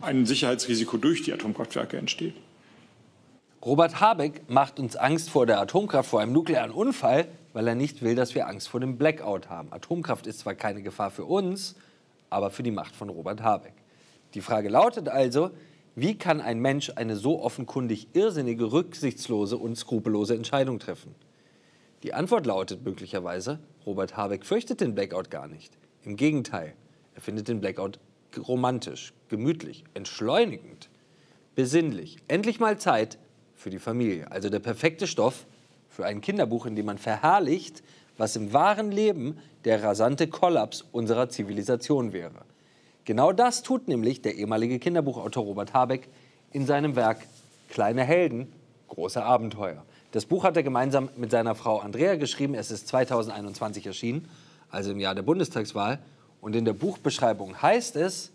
ein 0.00 0.26
Sicherheitsrisiko 0.26 0.98
durch 0.98 1.22
die 1.22 1.32
Atomkraftwerke 1.32 1.96
entsteht. 1.96 2.34
Robert 3.64 3.98
Habeck 3.98 4.42
macht 4.48 4.78
uns 4.78 4.94
Angst 4.94 5.30
vor 5.30 5.46
der 5.46 5.58
Atomkraft, 5.58 6.10
vor 6.10 6.20
einem 6.20 6.32
nuklearen 6.32 6.70
Unfall, 6.70 7.26
weil 7.54 7.66
er 7.66 7.74
nicht 7.74 8.02
will, 8.02 8.14
dass 8.14 8.34
wir 8.34 8.46
Angst 8.46 8.68
vor 8.68 8.80
dem 8.80 8.98
Blackout 8.98 9.48
haben. 9.48 9.72
Atomkraft 9.72 10.26
ist 10.26 10.40
zwar 10.40 10.54
keine 10.54 10.82
Gefahr 10.82 11.10
für 11.10 11.24
uns, 11.24 11.76
aber 12.30 12.50
für 12.50 12.62
die 12.62 12.70
Macht 12.70 12.96
von 12.96 13.08
Robert 13.08 13.42
Habeck. 13.42 13.74
Die 14.34 14.40
Frage 14.40 14.68
lautet 14.68 15.08
also, 15.08 15.50
wie 15.94 16.18
kann 16.18 16.40
ein 16.40 16.58
Mensch 16.60 16.92
eine 16.94 17.16
so 17.16 17.42
offenkundig 17.42 18.08
irrsinnige, 18.12 18.72
rücksichtslose 18.72 19.56
und 19.56 19.76
skrupellose 19.76 20.34
Entscheidung 20.34 20.78
treffen? 20.78 21.14
Die 22.02 22.12
Antwort 22.12 22.46
lautet 22.46 22.84
möglicherweise, 22.84 23.60
Robert 23.86 24.16
Habeck 24.16 24.44
fürchtet 24.44 24.80
den 24.80 24.94
Blackout 24.94 25.30
gar 25.30 25.48
nicht. 25.48 25.76
Im 26.02 26.16
Gegenteil, 26.16 26.74
er 27.14 27.22
findet 27.22 27.48
den 27.48 27.60
Blackout 27.60 27.98
romantisch, 28.46 29.14
gemütlich, 29.28 29.84
entschleunigend, 29.94 30.90
besinnlich. 31.54 32.18
Endlich 32.28 32.60
mal 32.60 32.78
Zeit, 32.78 33.18
für 33.56 33.70
die 33.70 33.78
Familie. 33.78 34.30
Also 34.30 34.48
der 34.50 34.60
perfekte 34.60 35.06
Stoff 35.06 35.46
für 35.88 36.04
ein 36.04 36.20
Kinderbuch, 36.20 36.66
in 36.66 36.76
dem 36.76 36.86
man 36.86 36.98
verherrlicht, 36.98 37.82
was 38.16 38.36
im 38.36 38.52
wahren 38.52 38.90
Leben 38.90 39.38
der 39.64 39.82
rasante 39.82 40.28
Kollaps 40.28 40.84
unserer 40.92 41.28
Zivilisation 41.28 42.12
wäre. 42.12 42.44
Genau 43.04 43.32
das 43.32 43.62
tut 43.62 43.88
nämlich 43.88 44.22
der 44.22 44.34
ehemalige 44.34 44.78
Kinderbuchautor 44.78 45.44
Robert 45.44 45.74
Habeck 45.74 46.08
in 46.52 46.66
seinem 46.66 46.96
Werk 46.96 47.18
Kleine 47.68 48.04
Helden, 48.04 48.52
große 48.88 49.22
Abenteuer. 49.22 49.84
Das 50.12 50.24
Buch 50.24 50.44
hat 50.44 50.56
er 50.56 50.62
gemeinsam 50.62 51.08
mit 51.16 51.30
seiner 51.30 51.54
Frau 51.54 51.78
Andrea 51.78 52.16
geschrieben. 52.16 52.54
Es 52.54 52.70
ist 52.70 52.88
2021 52.88 53.86
erschienen, 53.86 54.28
also 54.70 54.92
im 54.92 55.00
Jahr 55.00 55.14
der 55.14 55.22
Bundestagswahl. 55.22 55.98
Und 56.40 56.56
in 56.56 56.64
der 56.64 56.72
Buchbeschreibung 56.72 57.60
heißt 57.60 57.96
es, 57.96 58.32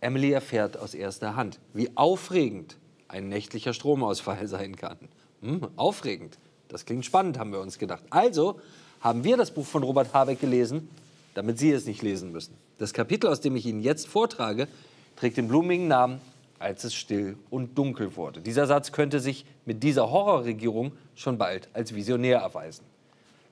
Emily 0.00 0.32
erfährt 0.32 0.76
aus 0.76 0.94
erster 0.94 1.36
Hand, 1.36 1.58
wie 1.72 1.90
aufregend 1.96 2.76
ein 3.08 3.28
nächtlicher 3.28 3.74
Stromausfall 3.74 4.46
sein 4.46 4.76
kann. 4.76 4.98
Hm, 5.40 5.68
aufregend. 5.76 6.38
Das 6.68 6.84
klingt 6.84 7.04
spannend, 7.04 7.38
haben 7.38 7.52
wir 7.52 7.60
uns 7.60 7.78
gedacht. 7.78 8.04
Also 8.10 8.60
haben 9.04 9.22
wir 9.22 9.36
das 9.36 9.50
Buch 9.50 9.66
von 9.66 9.82
Robert 9.82 10.14
Habeck 10.14 10.40
gelesen, 10.40 10.88
damit 11.34 11.58
Sie 11.58 11.70
es 11.70 11.84
nicht 11.84 12.00
lesen 12.00 12.32
müssen. 12.32 12.56
Das 12.78 12.94
Kapitel, 12.94 13.28
aus 13.28 13.42
dem 13.42 13.54
ich 13.54 13.66
Ihnen 13.66 13.82
jetzt 13.82 14.08
vortrage, 14.08 14.66
trägt 15.14 15.36
den 15.36 15.46
blumigen 15.46 15.86
Namen 15.86 16.20
als 16.58 16.84
es 16.84 16.94
still 16.94 17.36
und 17.50 17.76
dunkel 17.76 18.16
wurde. 18.16 18.40
Dieser 18.40 18.66
Satz 18.66 18.92
könnte 18.92 19.20
sich 19.20 19.44
mit 19.66 19.82
dieser 19.82 20.10
Horrorregierung 20.10 20.92
schon 21.14 21.36
bald 21.36 21.68
als 21.74 21.94
visionär 21.94 22.38
erweisen. 22.38 22.84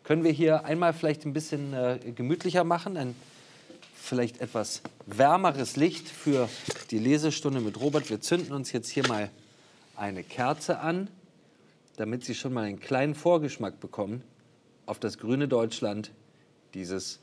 Können 0.05 0.25
wir 0.25 0.33
hier 0.33 0.65
einmal 0.65 0.95
vielleicht 0.95 1.27
ein 1.27 1.35
bisschen 1.35 1.75
äh, 1.75 1.99
gemütlicher 2.15 2.65
machen? 2.65 2.97
Ein 2.97 3.15
vielleicht 3.95 4.41
etwas 4.41 4.81
wärmeres 5.05 5.77
Licht 5.77 6.09
für 6.09 6.49
die 6.91 6.99
Lesestunde 6.99 7.61
mit 7.61 7.79
Robert. 7.79 8.09
Wir 8.09 8.23
zünden 8.23 8.55
uns 8.55 8.73
jetzt 8.73 8.89
hier 8.89 9.07
mal 9.07 9.29
eine 9.97 10.25
Kerze 10.25 10.79
an, 10.79 11.09
damit 11.97 12.25
Sie 12.25 12.35
schon 12.35 12.55
mal 12.55 12.65
einen 12.65 12.81
kleinen 12.81 13.15
Vorgeschmack 13.15 13.79
bekommen 13.79 14.23
auf 14.87 14.99
das 14.99 15.19
grüne 15.19 15.49
Deutschland 15.49 16.11
dieses 16.75 17.21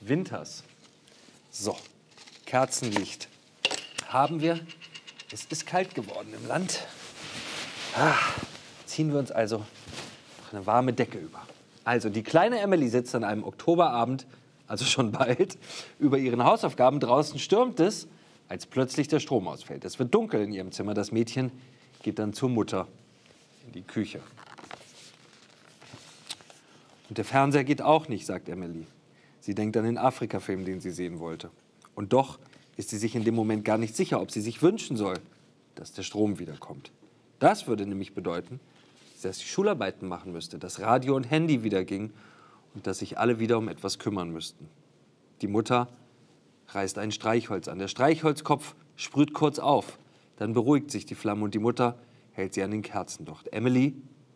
Winters. 0.00 0.64
So, 1.50 1.76
Kerzenlicht 2.44 3.28
haben 4.08 4.40
wir. 4.40 4.60
Es 5.32 5.44
ist 5.46 5.66
kalt 5.66 5.94
geworden 5.94 6.32
im 6.40 6.46
Land. 6.46 6.86
Ah, 7.96 8.14
ziehen 8.84 9.10
wir 9.12 9.18
uns 9.18 9.30
also 9.30 9.64
eine 10.52 10.66
warme 10.66 10.92
Decke 10.92 11.18
über. 11.18 11.42
Also, 11.84 12.08
die 12.08 12.22
kleine 12.22 12.60
Emily 12.60 12.88
sitzt 12.88 13.14
an 13.14 13.24
einem 13.24 13.44
Oktoberabend, 13.44 14.26
also 14.66 14.84
schon 14.84 15.12
bald, 15.12 15.56
über 15.98 16.18
ihren 16.18 16.44
Hausaufgaben. 16.44 17.00
Draußen 17.00 17.38
stürmt 17.38 17.80
es, 17.80 18.06
als 18.48 18.66
plötzlich 18.66 19.08
der 19.08 19.20
Strom 19.20 19.48
ausfällt. 19.48 19.84
Es 19.84 19.98
wird 19.98 20.14
dunkel 20.14 20.42
in 20.42 20.52
ihrem 20.52 20.72
Zimmer. 20.72 20.94
Das 20.94 21.12
Mädchen 21.12 21.50
geht 22.02 22.18
dann 22.18 22.32
zur 22.32 22.48
Mutter 22.48 22.86
in 23.66 23.72
die 23.72 23.82
Küche. 23.82 24.20
Und 27.08 27.18
der 27.18 27.24
Fernseher 27.24 27.64
geht 27.64 27.82
auch 27.82 28.08
nicht, 28.08 28.26
sagt 28.26 28.48
Emily. 28.48 28.86
Sie 29.40 29.54
denkt 29.54 29.76
an 29.76 29.84
den 29.84 29.98
Afrika-Film, 29.98 30.64
den 30.64 30.80
sie 30.80 30.90
sehen 30.90 31.20
wollte. 31.20 31.50
Und 31.94 32.12
doch 32.12 32.38
ist 32.76 32.90
sie 32.90 32.98
sich 32.98 33.14
in 33.14 33.24
dem 33.24 33.34
Moment 33.34 33.64
gar 33.64 33.78
nicht 33.78 33.94
sicher, 33.96 34.20
ob 34.20 34.30
sie 34.30 34.40
sich 34.40 34.62
wünschen 34.62 34.96
soll, 34.96 35.18
dass 35.74 35.92
der 35.92 36.02
Strom 36.02 36.38
wiederkommt. 36.38 36.90
Das 37.38 37.66
würde 37.66 37.86
nämlich 37.86 38.14
bedeuten, 38.14 38.60
dass 39.22 39.38
sie 39.38 39.46
Schularbeiten 39.46 40.08
machen 40.08 40.32
müsste, 40.32 40.58
dass 40.58 40.80
Radio 40.80 41.16
und 41.16 41.24
Handy 41.24 41.62
wieder 41.62 41.84
ging 41.84 42.12
und 42.74 42.86
dass 42.86 42.98
sich 42.98 43.18
alle 43.18 43.38
wieder 43.38 43.58
um 43.58 43.68
etwas 43.68 43.98
kümmern 43.98 44.30
müssten. 44.30 44.68
Die 45.42 45.48
Mutter 45.48 45.88
reißt 46.68 46.98
ein 46.98 47.12
Streichholz 47.12 47.68
an. 47.68 47.78
Der 47.78 47.88
Streichholzkopf 47.88 48.74
sprüht 48.96 49.32
kurz 49.32 49.58
auf. 49.58 49.98
Dann 50.36 50.52
beruhigt 50.52 50.90
sich 50.90 51.06
die 51.06 51.14
Flamme 51.14 51.44
und 51.44 51.54
die 51.54 51.58
Mutter 51.58 51.98
hält 52.32 52.54
sie 52.54 52.62
an 52.62 52.70
den 52.70 52.82
Kerzendocht. 52.82 53.48
Emily 53.52 53.94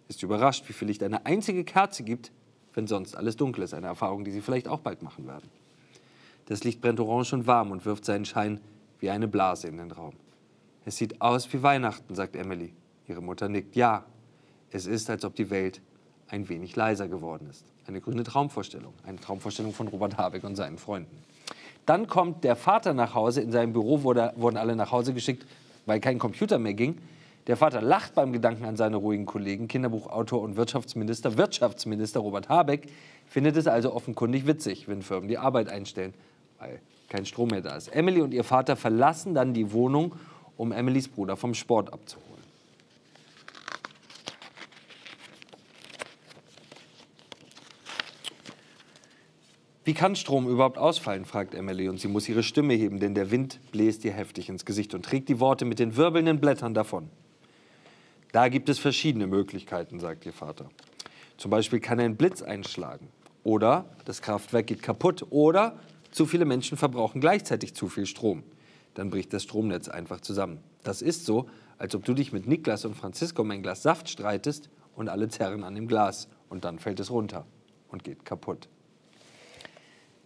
ist 0.08 0.22
überrascht, 0.22 0.68
wie 0.68 0.72
viel 0.72 0.88
Licht 0.88 1.02
eine 1.02 1.26
einzige 1.26 1.64
Kerze 1.64 2.02
gibt, 2.02 2.32
wenn 2.74 2.86
sonst 2.86 3.16
alles 3.16 3.36
dunkel 3.36 3.64
ist. 3.64 3.74
Eine 3.74 3.88
Erfahrung, 3.88 4.24
die 4.24 4.30
sie 4.30 4.40
vielleicht 4.40 4.68
auch 4.68 4.80
bald 4.80 5.02
machen 5.02 5.26
werden. 5.26 5.48
Das 6.46 6.64
Licht 6.64 6.80
brennt 6.80 7.00
orange 7.00 7.32
und 7.32 7.46
warm 7.46 7.70
und 7.70 7.84
wirft 7.84 8.04
seinen 8.04 8.24
Schein 8.24 8.60
wie 8.98 9.10
eine 9.10 9.28
Blase 9.28 9.68
in 9.68 9.76
den 9.76 9.90
Raum. 9.90 10.14
Es 10.84 10.96
sieht 10.96 11.20
aus 11.20 11.52
wie 11.52 11.62
Weihnachten, 11.62 12.14
sagt 12.14 12.36
Emily. 12.36 12.72
Ihre 13.06 13.20
Mutter 13.20 13.48
nickt. 13.48 13.76
Ja, 13.76 14.04
es 14.70 14.86
ist, 14.86 15.10
als 15.10 15.24
ob 15.24 15.34
die 15.34 15.50
Welt 15.50 15.80
ein 16.28 16.48
wenig 16.48 16.76
leiser 16.76 17.08
geworden 17.08 17.48
ist. 17.50 17.64
Eine 17.86 18.00
grüne 18.00 18.22
Traumvorstellung. 18.22 18.94
Eine 19.04 19.18
Traumvorstellung 19.18 19.72
von 19.72 19.88
Robert 19.88 20.16
Habeck 20.16 20.44
und 20.44 20.56
seinen 20.56 20.78
Freunden. 20.78 21.24
Dann 21.86 22.06
kommt 22.06 22.44
der 22.44 22.56
Vater 22.56 22.94
nach 22.94 23.14
Hause. 23.14 23.40
In 23.40 23.50
seinem 23.50 23.72
Büro 23.72 24.02
wurde, 24.02 24.32
wurden 24.36 24.56
alle 24.56 24.76
nach 24.76 24.92
Hause 24.92 25.12
geschickt, 25.12 25.44
weil 25.86 26.00
kein 26.00 26.18
Computer 26.18 26.58
mehr 26.58 26.74
ging. 26.74 26.98
Der 27.46 27.56
Vater 27.56 27.80
lacht 27.80 28.14
beim 28.14 28.32
Gedanken 28.32 28.64
an 28.64 28.76
seine 28.76 28.96
ruhigen 28.96 29.26
Kollegen, 29.26 29.66
Kinderbuchautor 29.66 30.40
und 30.42 30.56
Wirtschaftsminister. 30.56 31.36
Wirtschaftsminister 31.36 32.20
Robert 32.20 32.48
Habeck 32.48 32.88
findet 33.26 33.56
es 33.56 33.66
also 33.66 33.94
offenkundig 33.94 34.46
witzig, 34.46 34.88
wenn 34.88 35.02
Firmen 35.02 35.28
die 35.28 35.38
Arbeit 35.38 35.68
einstellen, 35.68 36.14
weil 36.58 36.80
kein 37.08 37.26
Strom 37.26 37.48
mehr 37.48 37.62
da 37.62 37.76
ist. 37.76 37.88
Emily 37.88 38.20
und 38.20 38.32
ihr 38.32 38.44
Vater 38.44 38.76
verlassen 38.76 39.34
dann 39.34 39.54
die 39.54 39.72
Wohnung, 39.72 40.14
um 40.56 40.72
Emilys 40.72 41.08
Bruder 41.08 41.36
vom 41.36 41.54
Sport 41.54 41.92
abzuholen. 41.92 42.30
Wie 49.84 49.94
kann 49.94 50.14
Strom 50.14 50.46
überhaupt 50.46 50.78
ausfallen, 50.78 51.24
fragt 51.24 51.54
Emily 51.54 51.88
und 51.88 51.98
sie 51.98 52.06
muss 52.06 52.28
ihre 52.28 52.42
Stimme 52.42 52.74
heben, 52.74 53.00
denn 53.00 53.14
der 53.14 53.30
Wind 53.30 53.58
bläst 53.72 54.04
ihr 54.04 54.12
heftig 54.12 54.48
ins 54.48 54.64
Gesicht 54.64 54.94
und 54.94 55.04
trägt 55.04 55.28
die 55.28 55.40
Worte 55.40 55.64
mit 55.64 55.78
den 55.78 55.96
wirbelnden 55.96 56.38
Blättern 56.38 56.74
davon. 56.74 57.08
Da 58.32 58.48
gibt 58.48 58.68
es 58.68 58.78
verschiedene 58.78 59.26
Möglichkeiten, 59.26 59.98
sagt 59.98 60.24
ihr 60.26 60.32
Vater. 60.32 60.68
Zum 61.36 61.50
Beispiel 61.50 61.80
kann 61.80 61.98
ein 61.98 62.16
Blitz 62.16 62.42
einschlagen 62.42 63.08
oder 63.42 63.86
das 64.04 64.22
Kraftwerk 64.22 64.66
geht 64.66 64.82
kaputt 64.82 65.26
oder 65.30 65.78
zu 66.10 66.26
viele 66.26 66.44
Menschen 66.44 66.76
verbrauchen 66.76 67.20
gleichzeitig 67.20 67.74
zu 67.74 67.88
viel 67.88 68.06
Strom. 68.06 68.42
Dann 68.94 69.10
bricht 69.10 69.32
das 69.32 69.44
Stromnetz 69.44 69.88
einfach 69.88 70.20
zusammen. 70.20 70.60
Das 70.82 71.02
ist 71.02 71.24
so, 71.24 71.48
als 71.78 71.94
ob 71.94 72.04
du 72.04 72.14
dich 72.14 72.32
mit 72.32 72.46
Niklas 72.46 72.84
und 72.84 72.94
Francisco 72.94 73.42
um 73.42 73.50
ein 73.50 73.62
Glas 73.62 73.82
Saft 73.82 74.08
streitest 74.08 74.68
und 74.94 75.08
alle 75.08 75.28
zerren 75.28 75.64
an 75.64 75.74
dem 75.74 75.88
Glas 75.88 76.28
und 76.48 76.64
dann 76.64 76.78
fällt 76.78 77.00
es 77.00 77.10
runter 77.10 77.46
und 77.88 78.04
geht 78.04 78.24
kaputt. 78.24 78.68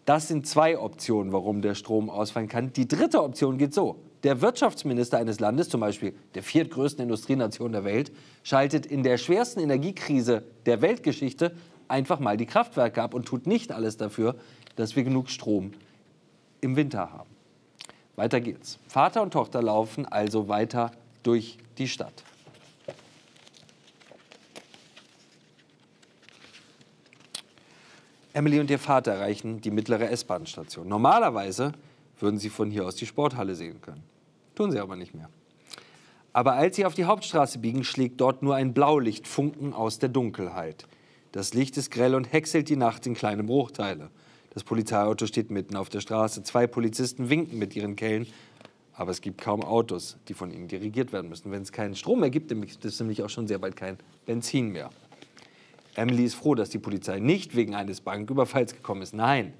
Das 0.04 0.28
sind 0.28 0.46
zwei 0.46 0.78
Optionen, 0.78 1.32
warum 1.32 1.62
der 1.62 1.75
Strom 1.75 2.11
ausfallen 2.11 2.49
kann. 2.49 2.73
Die 2.73 2.87
dritte 2.87 3.23
Option 3.23 3.56
geht 3.56 3.73
so. 3.73 4.00
Der 4.25 4.40
Wirtschaftsminister 4.40 5.19
eines 5.19 5.38
Landes, 5.38 5.69
zum 5.69 5.83
Beispiel 5.83 6.14
der 6.35 6.43
viertgrößten 6.43 7.02
Industrienation 7.02 7.73
der 7.73 7.85
Welt, 7.85 8.11
schaltet 8.43 8.87
in 8.87 9.02
der 9.02 9.19
schwersten 9.19 9.61
Energiekrise 9.61 10.43
der 10.64 10.81
Weltgeschichte 10.81 11.54
einfach 11.88 12.21
mal 12.21 12.38
die 12.38 12.47
Kraftwerke 12.47 13.02
ab 13.02 13.12
und 13.12 13.26
tut 13.26 13.47
nicht 13.47 13.71
alles 13.71 13.99
dafür, 13.99 14.37
dass 14.76 14.97
wir 14.97 15.04
genug 15.04 15.28
Strom 15.28 15.73
im 16.62 16.75
Winter 16.75 17.12
haben. 17.12 17.28
Weiter 18.16 18.40
geht's. 18.40 18.78
Vater 18.88 19.21
und 19.21 19.33
Tochter 19.33 19.61
laufen 19.61 20.07
also 20.07 20.49
weiter 20.49 20.93
durch 21.23 21.59
die 21.76 21.87
Stadt. 21.87 22.25
Emily 28.33 28.59
und 28.59 28.71
ihr 28.71 28.78
Vater 28.78 29.12
erreichen 29.12 29.61
die 29.61 29.71
mittlere 29.71 30.11
S-Bahn-Station. 30.11 30.88
Normalerweise 30.88 31.73
würden 32.19 32.38
sie 32.38 32.49
von 32.49 32.71
hier 32.71 32.87
aus 32.87 32.97
die 32.97 33.07
Sporthalle 33.07 33.54
sehen 33.54 33.83
können. 33.83 34.13
Tun 34.54 34.70
sie 34.70 34.78
aber 34.78 34.96
nicht 34.96 35.14
mehr. 35.14 35.28
Aber 36.34 36.54
als 36.54 36.75
sie 36.76 36.84
auf 36.84 36.94
die 36.94 37.04
Hauptstraße 37.04 37.61
biegen, 37.61 37.84
schlägt 37.84 38.20
dort 38.20 38.42
nur 38.42 38.56
ein 38.56 38.75
Blaulichtfunken 38.75 39.73
aus 39.73 40.00
der 40.00 40.08
Dunkelheit. 40.08 40.87
Das 41.30 41.54
Licht 41.54 41.76
ist 41.76 41.92
grell 41.92 42.14
und 42.14 42.32
häckselt 42.32 42.68
die 42.68 42.76
Nacht 42.76 43.06
in 43.06 43.14
kleine 43.14 43.44
Bruchteile. 43.44 44.11
Das 44.50 44.64
Polizeiauto 44.64 45.26
steht 45.26 45.50
mitten 45.50 45.76
auf 45.76 45.88
der 45.88 46.00
Straße. 46.00 46.42
Zwei 46.42 46.66
Polizisten 46.66 47.30
winken 47.30 47.58
mit 47.58 47.75
ihren 47.76 47.94
Kellen. 47.94 48.26
Aber 48.92 49.12
es 49.12 49.20
gibt 49.20 49.40
kaum 49.40 49.62
Autos, 49.62 50.16
die 50.28 50.34
von 50.34 50.52
ihnen 50.52 50.68
dirigiert 50.68 51.12
werden 51.12 51.28
müssen. 51.28 51.50
Wenn 51.50 51.62
es 51.62 51.73
keinen 51.73 51.96
Strom 51.96 52.20
mehr 52.20 52.30
gibt, 52.30 52.49
gibt 52.49 52.84
es 52.84 53.00
nämlich 53.00 53.23
auch 53.23 53.30
schon 53.30 53.49
sehr 53.49 53.58
bald 53.58 53.75
kein 53.76 53.99
Benzin 54.26 54.70
mehr. 54.70 54.90
Emily 55.96 56.25
ist 56.25 56.34
froh, 56.34 56.56
dass 56.56 56.70
die 56.70 56.78
Polizei 56.78 57.20
nicht 57.20 57.54
wegen 57.54 57.76
eines 57.76 58.00
Banküberfalls 58.00 58.75
gekommen 58.75 59.02
ist. 59.02 59.14
Nein, 59.14 59.52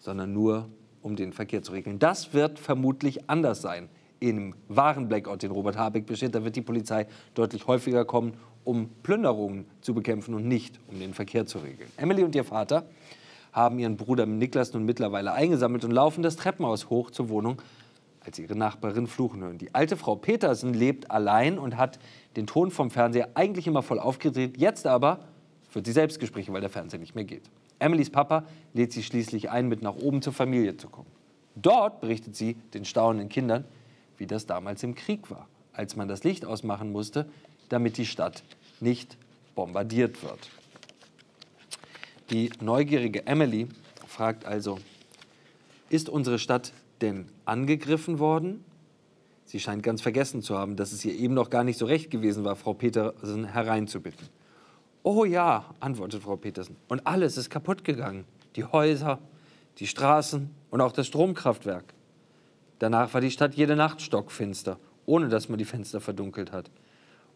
sondern 0.00 0.34
nur, 0.34 0.68
um 1.02 1.16
den 1.16 1.32
Verkehr 1.32 1.62
zu 1.62 1.72
regeln. 1.72 1.98
Das 1.98 2.34
wird 2.34 2.58
vermutlich 2.58 3.30
anders 3.30 3.62
sein 3.62 3.88
im 4.20 4.54
wahren 4.68 5.08
Blackout, 5.08 5.42
den 5.42 5.50
Robert 5.50 5.76
Habeck 5.76 6.06
besteht. 6.06 6.34
Da 6.34 6.44
wird 6.44 6.56
die 6.56 6.62
Polizei 6.62 7.06
deutlich 7.34 7.66
häufiger 7.66 8.04
kommen, 8.04 8.34
um 8.64 8.88
Plünderungen 9.02 9.66
zu 9.80 9.94
bekämpfen 9.94 10.34
und 10.34 10.46
nicht, 10.46 10.80
um 10.88 10.98
den 10.98 11.14
Verkehr 11.14 11.46
zu 11.46 11.58
regeln. 11.58 11.90
Emily 11.96 12.24
und 12.24 12.34
ihr 12.34 12.44
Vater 12.44 12.86
haben 13.52 13.78
ihren 13.78 13.96
Bruder 13.96 14.26
Niklas 14.26 14.72
nun 14.72 14.84
mittlerweile 14.84 15.32
eingesammelt 15.32 15.84
und 15.84 15.90
laufen 15.90 16.22
das 16.22 16.36
Treppenhaus 16.36 16.90
hoch 16.90 17.10
zur 17.10 17.28
Wohnung, 17.28 17.62
als 18.20 18.38
ihre 18.38 18.56
Nachbarin 18.56 19.06
fluchen 19.06 19.40
hören. 19.42 19.58
Die 19.58 19.74
alte 19.74 19.96
Frau 19.96 20.16
Petersen 20.16 20.74
lebt 20.74 21.10
allein 21.10 21.58
und 21.58 21.76
hat 21.76 21.98
den 22.36 22.46
Ton 22.46 22.70
vom 22.70 22.90
Fernseher 22.90 23.30
eigentlich 23.34 23.66
immer 23.66 23.82
voll 23.82 24.00
aufgedreht. 24.00 24.58
Jetzt 24.58 24.86
aber 24.86 25.20
führt 25.70 25.86
sie 25.86 25.92
Selbstgespräche, 25.92 26.52
weil 26.52 26.60
der 26.60 26.70
Fernseher 26.70 26.98
nicht 26.98 27.14
mehr 27.14 27.24
geht. 27.24 27.48
Emilys 27.78 28.10
Papa 28.10 28.44
lädt 28.74 28.92
sie 28.92 29.02
schließlich 29.02 29.50
ein, 29.50 29.68
mit 29.68 29.82
nach 29.82 29.94
oben 29.94 30.22
zur 30.22 30.32
Familie 30.32 30.76
zu 30.76 30.88
kommen. 30.88 31.08
Dort 31.54 32.00
berichtet 32.00 32.36
sie 32.36 32.54
den 32.74 32.84
staunenden 32.84 33.28
Kindern, 33.28 33.64
wie 34.18 34.26
das 34.26 34.46
damals 34.46 34.82
im 34.82 34.94
Krieg 34.94 35.30
war, 35.30 35.48
als 35.72 35.96
man 35.96 36.08
das 36.08 36.24
Licht 36.24 36.44
ausmachen 36.44 36.92
musste, 36.92 37.28
damit 37.68 37.96
die 37.96 38.06
Stadt 38.06 38.42
nicht 38.80 39.16
bombardiert 39.54 40.22
wird. 40.22 40.50
Die 42.30 42.50
neugierige 42.60 43.26
Emily 43.26 43.68
fragt 44.06 44.44
also, 44.44 44.78
ist 45.90 46.08
unsere 46.08 46.38
Stadt 46.38 46.72
denn 47.00 47.26
angegriffen 47.44 48.18
worden? 48.18 48.64
Sie 49.44 49.60
scheint 49.60 49.84
ganz 49.84 50.02
vergessen 50.02 50.42
zu 50.42 50.58
haben, 50.58 50.74
dass 50.74 50.90
es 50.90 51.04
ihr 51.04 51.14
eben 51.14 51.34
noch 51.34 51.50
gar 51.50 51.62
nicht 51.62 51.78
so 51.78 51.86
recht 51.86 52.10
gewesen 52.10 52.44
war, 52.44 52.56
Frau 52.56 52.74
Petersen 52.74 53.44
hereinzubitten. 53.44 54.28
Oh 55.04 55.24
ja, 55.24 55.72
antwortet 55.78 56.24
Frau 56.24 56.36
Petersen. 56.36 56.76
Und 56.88 57.06
alles 57.06 57.36
ist 57.36 57.48
kaputt 57.48 57.84
gegangen. 57.84 58.24
Die 58.56 58.64
Häuser, 58.64 59.20
die 59.78 59.86
Straßen 59.86 60.50
und 60.70 60.80
auch 60.80 60.90
das 60.90 61.06
Stromkraftwerk. 61.06 61.84
Danach 62.78 63.14
war 63.14 63.20
die 63.20 63.30
Stadt 63.30 63.54
jede 63.54 63.76
Nacht 63.76 64.02
stockfinster, 64.02 64.78
ohne 65.06 65.28
dass 65.28 65.48
man 65.48 65.58
die 65.58 65.64
Fenster 65.64 66.00
verdunkelt 66.00 66.52
hat. 66.52 66.70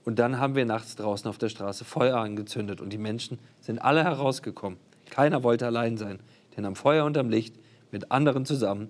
Und 0.04 0.18
dann 0.18 0.38
haben 0.38 0.54
wir 0.54 0.64
nachts 0.64 0.96
draußen 0.96 1.28
auf 1.28 1.38
der 1.38 1.48
Straße 1.48 1.84
Feuer 1.84 2.16
angezündet 2.16 2.80
und 2.80 2.90
die 2.90 2.98
Menschen 2.98 3.38
sind 3.60 3.78
alle 3.78 4.02
herausgekommen. 4.04 4.78
Keiner 5.10 5.42
wollte 5.42 5.66
allein 5.66 5.96
sein, 5.96 6.20
denn 6.56 6.64
am 6.64 6.76
Feuer 6.76 7.04
und 7.04 7.18
am 7.18 7.28
Licht 7.28 7.54
mit 7.90 8.10
anderen 8.10 8.46
zusammen, 8.46 8.88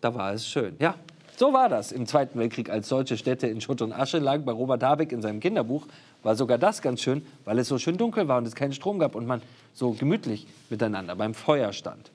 da 0.00 0.14
war 0.14 0.32
es 0.32 0.46
schön. 0.46 0.76
Ja, 0.78 0.94
so 1.36 1.52
war 1.52 1.68
das 1.68 1.92
im 1.92 2.06
Zweiten 2.06 2.38
Weltkrieg, 2.38 2.70
als 2.70 2.88
solche 2.88 3.16
Städte 3.16 3.46
in 3.46 3.60
Schutt 3.60 3.82
und 3.82 3.92
Asche 3.92 4.18
lagen. 4.18 4.44
Bei 4.44 4.52
Robert 4.52 4.82
Habeck 4.82 5.12
in 5.12 5.22
seinem 5.22 5.40
Kinderbuch 5.40 5.86
war 6.22 6.34
sogar 6.34 6.58
das 6.58 6.82
ganz 6.82 7.00
schön, 7.00 7.24
weil 7.44 7.58
es 7.58 7.68
so 7.68 7.78
schön 7.78 7.96
dunkel 7.96 8.28
war 8.28 8.38
und 8.38 8.46
es 8.46 8.54
keinen 8.54 8.72
Strom 8.72 8.98
gab 8.98 9.14
und 9.14 9.26
man 9.26 9.42
so 9.72 9.92
gemütlich 9.92 10.46
miteinander 10.70 11.14
beim 11.14 11.34
Feuer 11.34 11.72
stand. 11.72 12.10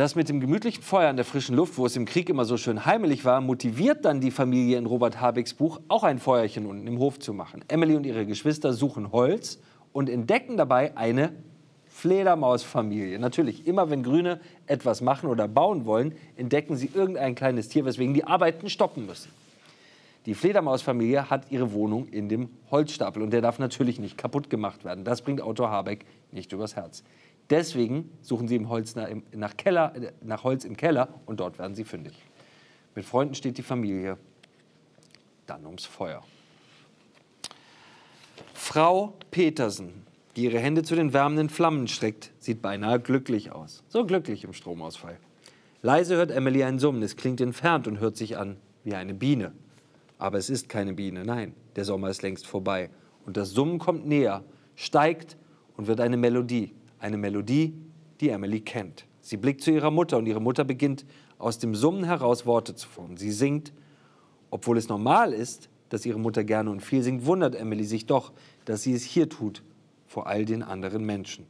Das 0.00 0.14
mit 0.14 0.30
dem 0.30 0.40
gemütlichen 0.40 0.82
Feuer 0.82 1.10
in 1.10 1.16
der 1.16 1.26
frischen 1.26 1.54
Luft, 1.54 1.76
wo 1.76 1.84
es 1.84 1.94
im 1.94 2.06
Krieg 2.06 2.30
immer 2.30 2.46
so 2.46 2.56
schön 2.56 2.86
heimelig 2.86 3.26
war, 3.26 3.42
motiviert 3.42 4.06
dann 4.06 4.22
die 4.22 4.30
Familie 4.30 4.78
in 4.78 4.86
Robert 4.86 5.20
Habecks 5.20 5.52
Buch, 5.52 5.78
auch 5.88 6.04
ein 6.04 6.18
Feuerchen 6.18 6.64
unten 6.64 6.86
im 6.86 6.98
Hof 6.98 7.18
zu 7.18 7.34
machen. 7.34 7.62
Emily 7.68 7.94
und 7.96 8.06
ihre 8.06 8.24
Geschwister 8.24 8.72
suchen 8.72 9.12
Holz 9.12 9.58
und 9.92 10.08
entdecken 10.08 10.56
dabei 10.56 10.96
eine 10.96 11.34
Fledermausfamilie. 11.90 13.18
Natürlich, 13.18 13.66
immer 13.66 13.90
wenn 13.90 14.02
Grüne 14.02 14.40
etwas 14.66 15.02
machen 15.02 15.28
oder 15.28 15.48
bauen 15.48 15.84
wollen, 15.84 16.14
entdecken 16.34 16.76
sie 16.76 16.88
irgendein 16.94 17.34
kleines 17.34 17.68
Tier, 17.68 17.84
weswegen 17.84 18.14
die 18.14 18.24
Arbeiten 18.24 18.70
stoppen 18.70 19.04
müssen. 19.04 19.30
Die 20.24 20.34
Fledermausfamilie 20.34 21.28
hat 21.28 21.50
ihre 21.50 21.72
Wohnung 21.72 22.08
in 22.08 22.30
dem 22.30 22.48
Holzstapel 22.70 23.22
und 23.22 23.34
der 23.34 23.42
darf 23.42 23.58
natürlich 23.58 24.00
nicht 24.00 24.16
kaputt 24.16 24.48
gemacht 24.48 24.82
werden. 24.82 25.04
Das 25.04 25.20
bringt 25.20 25.42
Autor 25.42 25.70
Habeck 25.70 26.06
nicht 26.32 26.52
übers 26.52 26.74
Herz. 26.74 27.04
Deswegen 27.50 28.10
suchen 28.22 28.46
sie 28.46 28.56
im 28.56 28.68
Holz 28.68 28.94
nach, 28.94 29.08
nach, 29.32 29.56
Keller, 29.56 29.92
nach 30.22 30.44
Holz 30.44 30.64
im 30.64 30.76
Keller 30.76 31.08
und 31.26 31.40
dort 31.40 31.58
werden 31.58 31.74
sie 31.74 31.84
fündig. 31.84 32.14
Mit 32.94 33.04
Freunden 33.04 33.34
steht 33.34 33.58
die 33.58 33.62
Familie 33.62 34.18
dann 35.46 35.66
ums 35.66 35.84
Feuer. 35.84 36.22
Frau 38.54 39.14
Petersen, 39.32 40.06
die 40.36 40.44
ihre 40.44 40.60
Hände 40.60 40.84
zu 40.84 40.94
den 40.94 41.12
wärmenden 41.12 41.48
Flammen 41.48 41.88
streckt, 41.88 42.30
sieht 42.38 42.62
beinahe 42.62 43.00
glücklich 43.00 43.50
aus. 43.50 43.82
So 43.88 44.06
glücklich 44.06 44.44
im 44.44 44.52
Stromausfall. 44.52 45.18
Leise 45.82 46.14
hört 46.14 46.30
Emily 46.30 46.62
ein 46.62 46.78
Summen. 46.78 47.02
Es 47.02 47.16
klingt 47.16 47.40
entfernt 47.40 47.88
und 47.88 47.98
hört 47.98 48.16
sich 48.16 48.36
an 48.36 48.58
wie 48.84 48.94
eine 48.94 49.14
Biene. 49.14 49.52
Aber 50.18 50.38
es 50.38 50.50
ist 50.50 50.68
keine 50.68 50.92
Biene, 50.92 51.24
nein, 51.24 51.54
der 51.76 51.84
Sommer 51.84 52.10
ist 52.10 52.22
längst 52.22 52.46
vorbei. 52.46 52.90
Und 53.24 53.36
das 53.36 53.50
Summen 53.50 53.78
kommt 53.78 54.06
näher, 54.06 54.44
steigt 54.76 55.36
und 55.76 55.86
wird 55.86 56.00
eine 56.00 56.18
Melodie. 56.18 56.74
Eine 57.00 57.16
Melodie, 57.16 57.74
die 58.20 58.28
Emily 58.28 58.60
kennt. 58.60 59.06
Sie 59.20 59.36
blickt 59.36 59.62
zu 59.62 59.70
ihrer 59.70 59.90
Mutter 59.90 60.18
und 60.18 60.26
ihre 60.26 60.40
Mutter 60.40 60.64
beginnt 60.64 61.04
aus 61.38 61.58
dem 61.58 61.74
Summen 61.74 62.04
heraus 62.04 62.46
Worte 62.46 62.74
zu 62.74 62.88
formen. 62.88 63.16
Sie 63.16 63.32
singt, 63.32 63.72
obwohl 64.50 64.78
es 64.78 64.88
normal 64.88 65.32
ist, 65.32 65.68
dass 65.88 66.06
ihre 66.06 66.18
Mutter 66.18 66.44
gerne 66.44 66.70
und 66.70 66.80
viel 66.80 67.02
singt, 67.02 67.26
wundert 67.26 67.54
Emily 67.54 67.84
sich 67.84 68.06
doch, 68.06 68.32
dass 68.64 68.82
sie 68.82 68.92
es 68.92 69.02
hier 69.02 69.28
tut, 69.28 69.62
vor 70.06 70.26
all 70.26 70.44
den 70.44 70.62
anderen 70.62 71.04
Menschen. 71.04 71.46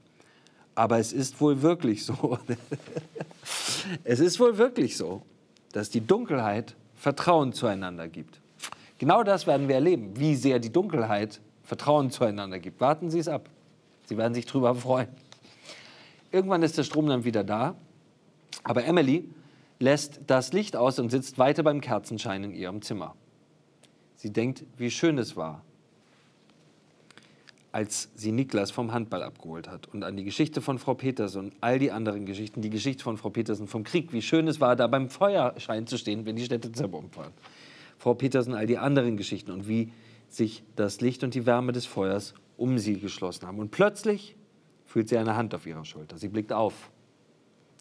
Aber 0.75 0.99
es 0.99 1.13
ist 1.13 1.41
wohl 1.41 1.63
wirklich 1.63 2.05
so, 2.05 2.39
es 4.05 4.21
ist 4.21 4.41
wohl 4.41 4.57
wirklich 4.57 4.97
so, 4.97 5.23
dass 5.73 5.91
die 5.91 6.01
Dunkelheit 6.01 6.77
Vertrauen 6.95 7.53
zueinander 7.53 8.09
gibt. 8.09 8.41
Genau 8.99 9.23
das 9.23 9.47
werden 9.47 9.69
wir 9.69 9.77
erleben, 9.77 10.13
wie 10.17 10.37
sehr 10.37 10.59
die 10.59 10.71
Dunkelheit 10.71 11.41
Vertrauen 11.63 12.11
zueinander 12.11 12.59
gibt. 12.59 12.81
Warten 12.81 13.11
Sie 13.11 13.19
es 13.19 13.29
ab. 13.29 13.49
Sie 14.05 14.19
werden 14.19 14.35
sich 14.35 14.45
darüber 14.45 14.75
freuen. 14.75 15.09
Irgendwann 16.33 16.63
ist 16.63 16.79
der 16.79 16.85
Strom 16.85 17.07
dann 17.07 17.25
wieder 17.25 17.45
da, 17.45 17.75
aber 18.63 18.85
Emily 18.85 19.29
lässt 19.79 20.21
das 20.27 20.53
Licht 20.53 20.77
aus 20.77 20.99
und 20.99 21.11
sitzt 21.11 21.39
weiter 21.39 21.63
beim 21.63 21.81
Kerzenschein 21.81 22.45
in 22.45 22.55
ihrem 22.55 22.83
Zimmer. 22.83 23.15
Sie 24.17 24.33
denkt, 24.33 24.65
wie 24.77 24.91
schön 24.91 25.19
es 25.19 25.37
war, 25.37 25.65
als 27.73 28.11
sie 28.15 28.33
Niklas 28.33 28.71
vom 28.71 28.93
Handball 28.93 29.23
abgeholt 29.23 29.69
hat 29.69 29.87
und 29.89 30.05
an 30.05 30.17
die 30.17 30.25
Geschichte 30.25 30.61
von 30.61 30.79
Frau 30.79 30.95
Petersen 30.95 31.47
und 31.47 31.55
all 31.61 31.79
die 31.79 31.91
anderen 31.91 32.27
Geschichten, 32.27 32.63
die 32.63 32.71
Geschichte 32.71 33.03
von 33.03 33.17
Frau 33.17 33.31
Petersen 33.31 33.67
vom 33.67 33.85
Krieg, 33.85 34.13
wie 34.13 34.23
schön 34.23 34.47
es 34.49 34.61
war, 34.61 34.77
da 34.77 34.87
beim 34.87 35.09
Feuerschein 35.09 35.87
zu 35.87 35.97
stehen, 35.97 36.27
wenn 36.27 36.37
die 36.37 36.45
Städte 36.45 36.73
zerbombt 36.73 37.17
waren. 37.17 37.33
Frau 37.99 38.15
Petersen, 38.15 38.55
all 38.55 38.67
die 38.67 38.79
anderen 38.79 39.17
Geschichten 39.17 39.51
und 39.51 39.69
wie 39.69 39.93
sich 40.29 40.63
das 40.77 41.01
Licht 41.01 41.25
und 41.25 41.35
die 41.35 41.47
Wärme 41.47 41.73
des 41.73 41.87
Feuers 41.87 42.35
um 42.57 42.79
sie 42.79 42.99
geschlossen 42.99 43.47
haben. 43.47 43.59
Und 43.59 43.71
plötzlich 43.71 44.37
fühlt 44.91 45.09
sie 45.09 45.17
eine 45.17 45.37
Hand 45.37 45.55
auf 45.55 45.67
ihrer 45.67 45.85
Schulter. 45.85 46.19
Sie 46.19 46.29
blickt 46.29 46.53
auf. 46.53 46.91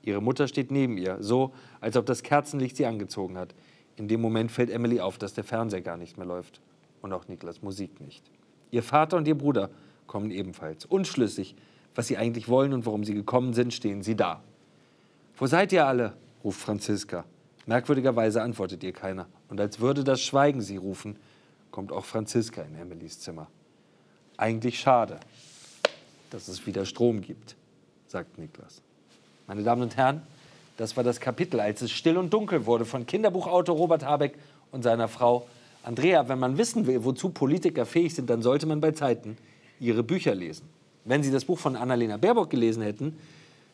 Ihre 0.03 0.21
Mutter 0.21 0.47
steht 0.47 0.69
neben 0.69 0.95
ihr, 0.95 1.17
so 1.19 1.51
als 1.81 1.97
ob 1.97 2.05
das 2.05 2.21
Kerzenlicht 2.21 2.77
sie 2.77 2.85
angezogen 2.85 3.35
hat. 3.35 3.55
In 3.95 4.07
dem 4.07 4.21
Moment 4.21 4.51
fällt 4.51 4.69
Emily 4.69 4.99
auf, 4.99 5.17
dass 5.17 5.33
der 5.33 5.43
Fernseher 5.43 5.81
gar 5.81 5.97
nicht 5.97 6.17
mehr 6.17 6.27
läuft 6.27 6.61
und 7.01 7.11
auch 7.11 7.27
Niklas 7.27 7.63
Musik 7.63 7.99
nicht. 7.99 8.29
Ihr 8.69 8.83
Vater 8.83 9.17
und 9.17 9.27
ihr 9.27 9.35
Bruder 9.35 9.71
kommen 10.05 10.29
ebenfalls. 10.29 10.85
Unschlüssig, 10.85 11.55
was 11.95 12.05
sie 12.07 12.15
eigentlich 12.15 12.47
wollen 12.47 12.73
und 12.73 12.85
warum 12.85 13.03
sie 13.03 13.15
gekommen 13.15 13.53
sind, 13.53 13.73
stehen 13.73 14.03
sie 14.03 14.15
da. 14.15 14.43
Wo 15.35 15.47
seid 15.47 15.73
ihr 15.73 15.87
alle? 15.87 16.13
ruft 16.43 16.61
Franziska. 16.61 17.25
Merkwürdigerweise 17.65 18.43
antwortet 18.43 18.83
ihr 18.83 18.93
keiner. 18.93 19.27
Und 19.49 19.59
als 19.59 19.79
würde 19.79 20.03
das 20.03 20.21
Schweigen 20.21 20.61
sie 20.61 20.77
rufen, 20.77 21.17
kommt 21.71 21.91
auch 21.91 22.05
Franziska 22.05 22.61
in 22.61 22.75
Emilys 22.75 23.19
Zimmer. 23.19 23.47
Eigentlich 24.37 24.79
schade, 24.79 25.19
dass 26.29 26.47
es 26.47 26.65
wieder 26.65 26.85
Strom 26.85 27.21
gibt, 27.21 27.55
sagt 28.07 28.37
Niklas. 28.37 28.81
Meine 29.47 29.63
Damen 29.63 29.81
und 29.81 29.97
Herren, 29.97 30.21
das 30.77 30.95
war 30.95 31.03
das 31.03 31.19
Kapitel, 31.19 31.59
als 31.59 31.81
es 31.81 31.91
still 31.91 32.17
und 32.17 32.31
dunkel 32.31 32.65
wurde 32.65 32.85
von 32.85 33.05
Kinderbuchautor 33.05 33.75
Robert 33.75 34.05
Habeck 34.05 34.35
und 34.71 34.83
seiner 34.83 35.07
Frau 35.07 35.47
Andrea, 35.83 36.27
wenn 36.27 36.39
man 36.39 36.57
wissen 36.57 36.87
will, 36.87 37.03
wozu 37.03 37.29
Politiker 37.29 37.85
fähig 37.85 38.13
sind, 38.13 38.29
dann 38.29 38.41
sollte 38.41 38.65
man 38.65 38.81
bei 38.81 38.91
Zeiten 38.91 39.37
ihre 39.79 40.03
Bücher 40.03 40.35
lesen. 40.35 40.67
Wenn 41.05 41.23
Sie 41.23 41.31
das 41.31 41.45
Buch 41.45 41.57
von 41.57 41.75
Annalena 41.75 42.17
Baerbock 42.17 42.49
gelesen 42.49 42.83
hätten, 42.83 43.17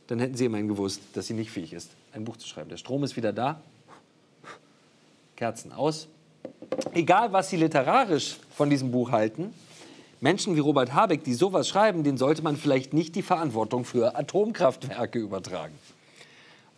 dann 0.08 0.20
hätten 0.20 0.36
Sie 0.36 0.46
immerhin 0.46 0.68
gewusst, 0.68 1.02
dass 1.14 1.28
sie 1.28 1.34
nicht 1.34 1.52
fähig 1.52 1.74
ist, 1.74 1.92
ein 2.14 2.24
Buch 2.24 2.38
zu 2.38 2.48
schreiben. 2.48 2.70
Der 2.70 2.78
Strom 2.78 3.04
ist 3.04 3.18
wieder 3.18 3.34
da, 3.34 3.60
Kerzen 5.36 5.72
aus. 5.72 6.08
Egal, 6.94 7.34
was 7.34 7.50
Sie 7.50 7.58
literarisch 7.58 8.38
von 8.56 8.70
diesem 8.70 8.92
Buch 8.92 9.12
halten, 9.12 9.54
Menschen 10.26 10.56
wie 10.56 10.60
Robert 10.60 10.92
Habeck, 10.96 11.24
die 11.24 11.36
sowas 11.36 11.68
schreiben, 11.68 12.04
denen 12.04 12.18
sollte 12.18 12.42
man 12.42 12.58
vielleicht 12.58 12.96
nicht 12.96 13.16
die 13.16 13.22
Verantwortung 13.22 13.86
für 13.86 14.18
Atomkraftwerke 14.18 15.20
übertragen. 15.20 15.76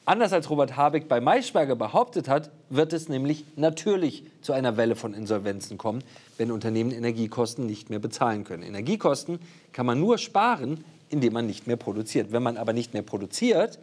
Anders 0.04 0.34
als 0.34 0.50
Robert 0.50 0.76
Habeck 0.76 1.08
bei 1.08 1.22
Maischberger 1.22 1.78
behauptet 1.78 2.28
hat, 2.28 2.50
wird 2.70 2.92
es 2.92 3.08
nämlich 3.08 3.46
natürlich 3.56 4.26
zu 4.42 4.52
einer 4.52 4.76
Welle 4.76 4.98
von 4.98 5.14
Insolvenzen 5.14 5.78
kommen, 5.78 6.04
wenn 6.38 6.52
Unternehmen 6.52 6.92
Energiekosten 6.92 7.66
nicht 7.66 7.90
mehr 7.90 8.00
bezahlen 8.00 8.44
können. 8.44 8.64
Energiekosten 8.64 9.40
kann 9.72 9.86
man 9.86 9.98
nur 9.98 10.18
sparen, 10.18 10.84
indem 11.08 11.32
man 11.32 11.48
nicht 11.48 11.68
mehr 11.68 11.78
produziert. 11.78 12.34
Wenn 12.34 12.44
man 12.44 12.58
aber 12.58 12.74
nicht 12.74 12.94
mehr 12.94 13.02
produziert, 13.02 13.80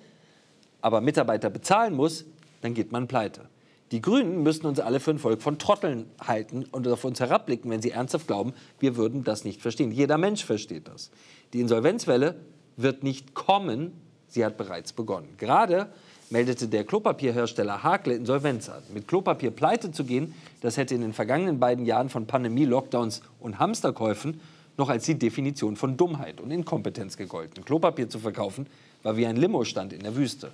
aber 0.82 1.00
Mitarbeiter 1.00 1.48
bezahlen 1.48 1.94
muss, 1.94 2.26
dann 2.60 2.74
geht 2.74 2.92
man 2.92 3.08
pleite. 3.08 3.48
Die 3.94 4.02
Grünen 4.02 4.42
müssen 4.42 4.66
uns 4.66 4.80
alle 4.80 4.98
für 4.98 5.12
ein 5.12 5.20
Volk 5.20 5.40
von 5.40 5.56
Trotteln 5.56 6.06
halten 6.20 6.64
und 6.72 6.88
auf 6.88 7.04
uns 7.04 7.20
herabblicken, 7.20 7.70
wenn 7.70 7.80
sie 7.80 7.92
ernsthaft 7.92 8.26
glauben, 8.26 8.52
wir 8.80 8.96
würden 8.96 9.22
das 9.22 9.44
nicht 9.44 9.62
verstehen. 9.62 9.92
Jeder 9.92 10.18
Mensch 10.18 10.44
versteht 10.44 10.88
das. 10.88 11.12
Die 11.52 11.60
Insolvenzwelle 11.60 12.34
wird 12.76 13.04
nicht 13.04 13.34
kommen, 13.34 13.92
sie 14.26 14.44
hat 14.44 14.56
bereits 14.56 14.92
begonnen. 14.92 15.28
Gerade 15.38 15.90
meldete 16.28 16.66
der 16.66 16.82
Klopapierhersteller 16.82 17.84
Hakle 17.84 18.14
Insolvenz 18.14 18.68
an. 18.68 18.82
Mit 18.92 19.06
Klopapier 19.06 19.52
pleite 19.52 19.92
zu 19.92 20.02
gehen, 20.02 20.34
das 20.60 20.76
hätte 20.76 20.96
in 20.96 21.02
den 21.02 21.12
vergangenen 21.12 21.60
beiden 21.60 21.86
Jahren 21.86 22.08
von 22.08 22.26
Pandemie, 22.26 22.64
Lockdowns 22.64 23.22
und 23.38 23.60
Hamsterkäufen 23.60 24.40
noch 24.76 24.88
als 24.88 25.04
die 25.04 25.16
Definition 25.16 25.76
von 25.76 25.96
Dummheit 25.96 26.40
und 26.40 26.50
Inkompetenz 26.50 27.16
gegolten. 27.16 27.64
Klopapier 27.64 28.08
zu 28.08 28.18
verkaufen 28.18 28.66
war 29.04 29.16
wie 29.16 29.24
ein 29.24 29.36
Limostand 29.36 29.92
in 29.92 30.02
der 30.02 30.16
Wüste. 30.16 30.50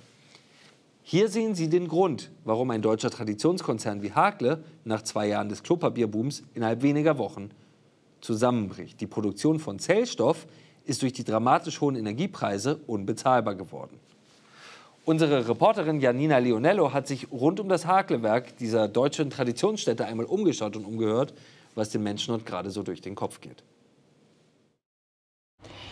Hier 1.11 1.27
sehen 1.27 1.55
Sie 1.55 1.67
den 1.67 1.89
Grund, 1.89 2.31
warum 2.45 2.71
ein 2.71 2.81
deutscher 2.81 3.09
Traditionskonzern 3.09 4.01
wie 4.01 4.13
Hakle 4.13 4.63
nach 4.85 5.01
zwei 5.01 5.27
Jahren 5.27 5.49
des 5.49 5.61
Klopapierbooms 5.61 6.43
innerhalb 6.53 6.83
weniger 6.83 7.17
Wochen 7.17 7.49
zusammenbricht. 8.21 9.01
Die 9.01 9.07
Produktion 9.07 9.59
von 9.59 9.77
Zellstoff 9.77 10.47
ist 10.85 11.01
durch 11.01 11.11
die 11.11 11.25
dramatisch 11.25 11.81
hohen 11.81 11.97
Energiepreise 11.97 12.79
unbezahlbar 12.87 13.55
geworden. 13.55 13.99
Unsere 15.03 15.49
Reporterin 15.49 15.99
Janina 15.99 16.37
Leonello 16.37 16.93
hat 16.93 17.09
sich 17.09 17.29
rund 17.29 17.59
um 17.59 17.67
das 17.67 17.85
Haklewerk 17.85 18.55
dieser 18.55 18.87
deutschen 18.87 19.29
Traditionsstätte 19.29 20.05
einmal 20.05 20.27
umgeschaut 20.27 20.77
und 20.77 20.85
umgehört, 20.85 21.33
was 21.75 21.89
den 21.89 22.03
Menschen 22.03 22.29
dort 22.29 22.45
gerade 22.45 22.71
so 22.71 22.83
durch 22.83 23.01
den 23.01 23.15
Kopf 23.15 23.41
geht. 23.41 23.65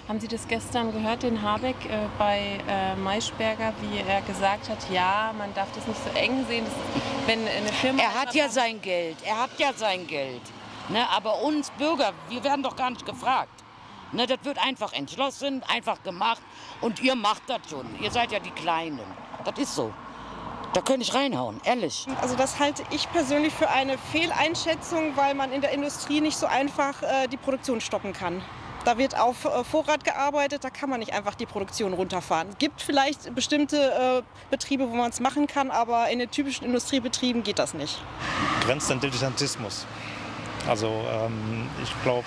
Haben 0.10 0.20
Sie 0.20 0.28
das 0.28 0.48
gestern 0.48 0.92
gehört, 0.92 1.22
den 1.22 1.40
Habeck 1.40 1.76
äh, 1.86 2.08
bei 2.18 2.60
äh, 2.68 2.96
Maischberger, 2.96 3.74
wie 3.80 4.00
er 4.00 4.24
gesagt 4.24 4.68
hat, 4.68 4.90
ja, 4.90 5.32
man 5.38 5.54
darf 5.54 5.68
das 5.76 5.86
nicht 5.86 6.04
so 6.04 6.10
eng 6.18 6.48
sehen, 6.48 6.66
ist, 6.66 6.76
wenn 7.28 7.42
eine 7.48 7.72
Firma... 7.72 8.02
Er 8.02 8.16
hat 8.16 8.34
ja 8.34 8.50
sein 8.50 8.82
Geld, 8.82 9.18
er 9.24 9.40
hat 9.40 9.52
ja 9.60 9.72
sein 9.72 10.08
Geld. 10.08 10.42
Ne? 10.88 11.08
Aber 11.16 11.44
uns 11.44 11.70
Bürger, 11.78 12.14
wir 12.28 12.44
werden 12.44 12.64
doch 12.64 12.76
gar 12.76 12.90
nicht 12.90 13.06
gefragt. 13.06 13.52
Ne, 14.12 14.26
das 14.26 14.40
wird 14.42 14.58
einfach 14.58 14.94
entschlossen, 14.94 15.62
einfach 15.68 16.02
gemacht 16.02 16.42
und 16.82 17.00
ihr 17.04 17.14
macht 17.14 17.44
das 17.46 17.60
schon. 17.70 17.86
Ihr 18.02 18.10
seid 18.10 18.32
ja 18.32 18.40
die 18.40 18.50
Kleinen. 18.50 19.06
Das 19.46 19.60
ist 19.60 19.76
so. 19.76 19.94
Da 20.74 20.82
könnte 20.82 21.04
ich 21.04 21.14
reinhauen, 21.14 21.62
ehrlich. 21.66 22.08
Also 22.20 22.36
das 22.36 22.60
halte 22.60 22.82
ich 22.90 23.08
persönlich 23.12 23.54
für 23.54 23.70
eine 23.70 24.00
Fehleinschätzung, 24.00 25.16
weil 25.16 25.36
man 25.36 25.52
in 25.52 25.62
der 25.62 25.70
Industrie 25.70 26.20
nicht 26.20 26.38
so 26.38 26.48
einfach 26.48 27.00
äh, 27.04 27.28
die 27.28 27.38
Produktion 27.38 27.80
stoppen 27.80 28.12
kann. 28.12 28.42
Da 28.86 28.98
wird 28.98 29.18
auf 29.18 29.46
äh, 29.46 29.64
Vorrat 29.64 30.04
gearbeitet, 30.04 30.64
da 30.64 30.70
kann 30.70 30.90
man 30.90 31.00
nicht 31.00 31.14
einfach 31.14 31.36
die 31.36 31.46
Produktion 31.46 31.94
runterfahren. 31.94 32.50
Es 32.50 32.58
gibt 32.58 32.82
vielleicht 32.82 33.34
bestimmte 33.36 33.78
äh, 33.78 34.22
Betriebe, 34.50 34.90
wo 34.90 34.96
man 34.96 35.10
es 35.10 35.20
machen 35.20 35.48
kann, 35.48 35.70
aber 35.72 36.10
in 36.10 36.20
den 36.20 36.32
typischen 36.32 36.66
Industriebetrieben 36.66 37.44
geht 37.44 37.60
das 37.60 37.74
nicht. 37.74 38.02
Grenzt 38.66 38.92
an 38.92 39.00
Dilettantismus. 39.00 39.86
Also 40.68 40.88
ähm, 40.88 41.68
ich 41.84 42.04
glaube, 42.04 42.26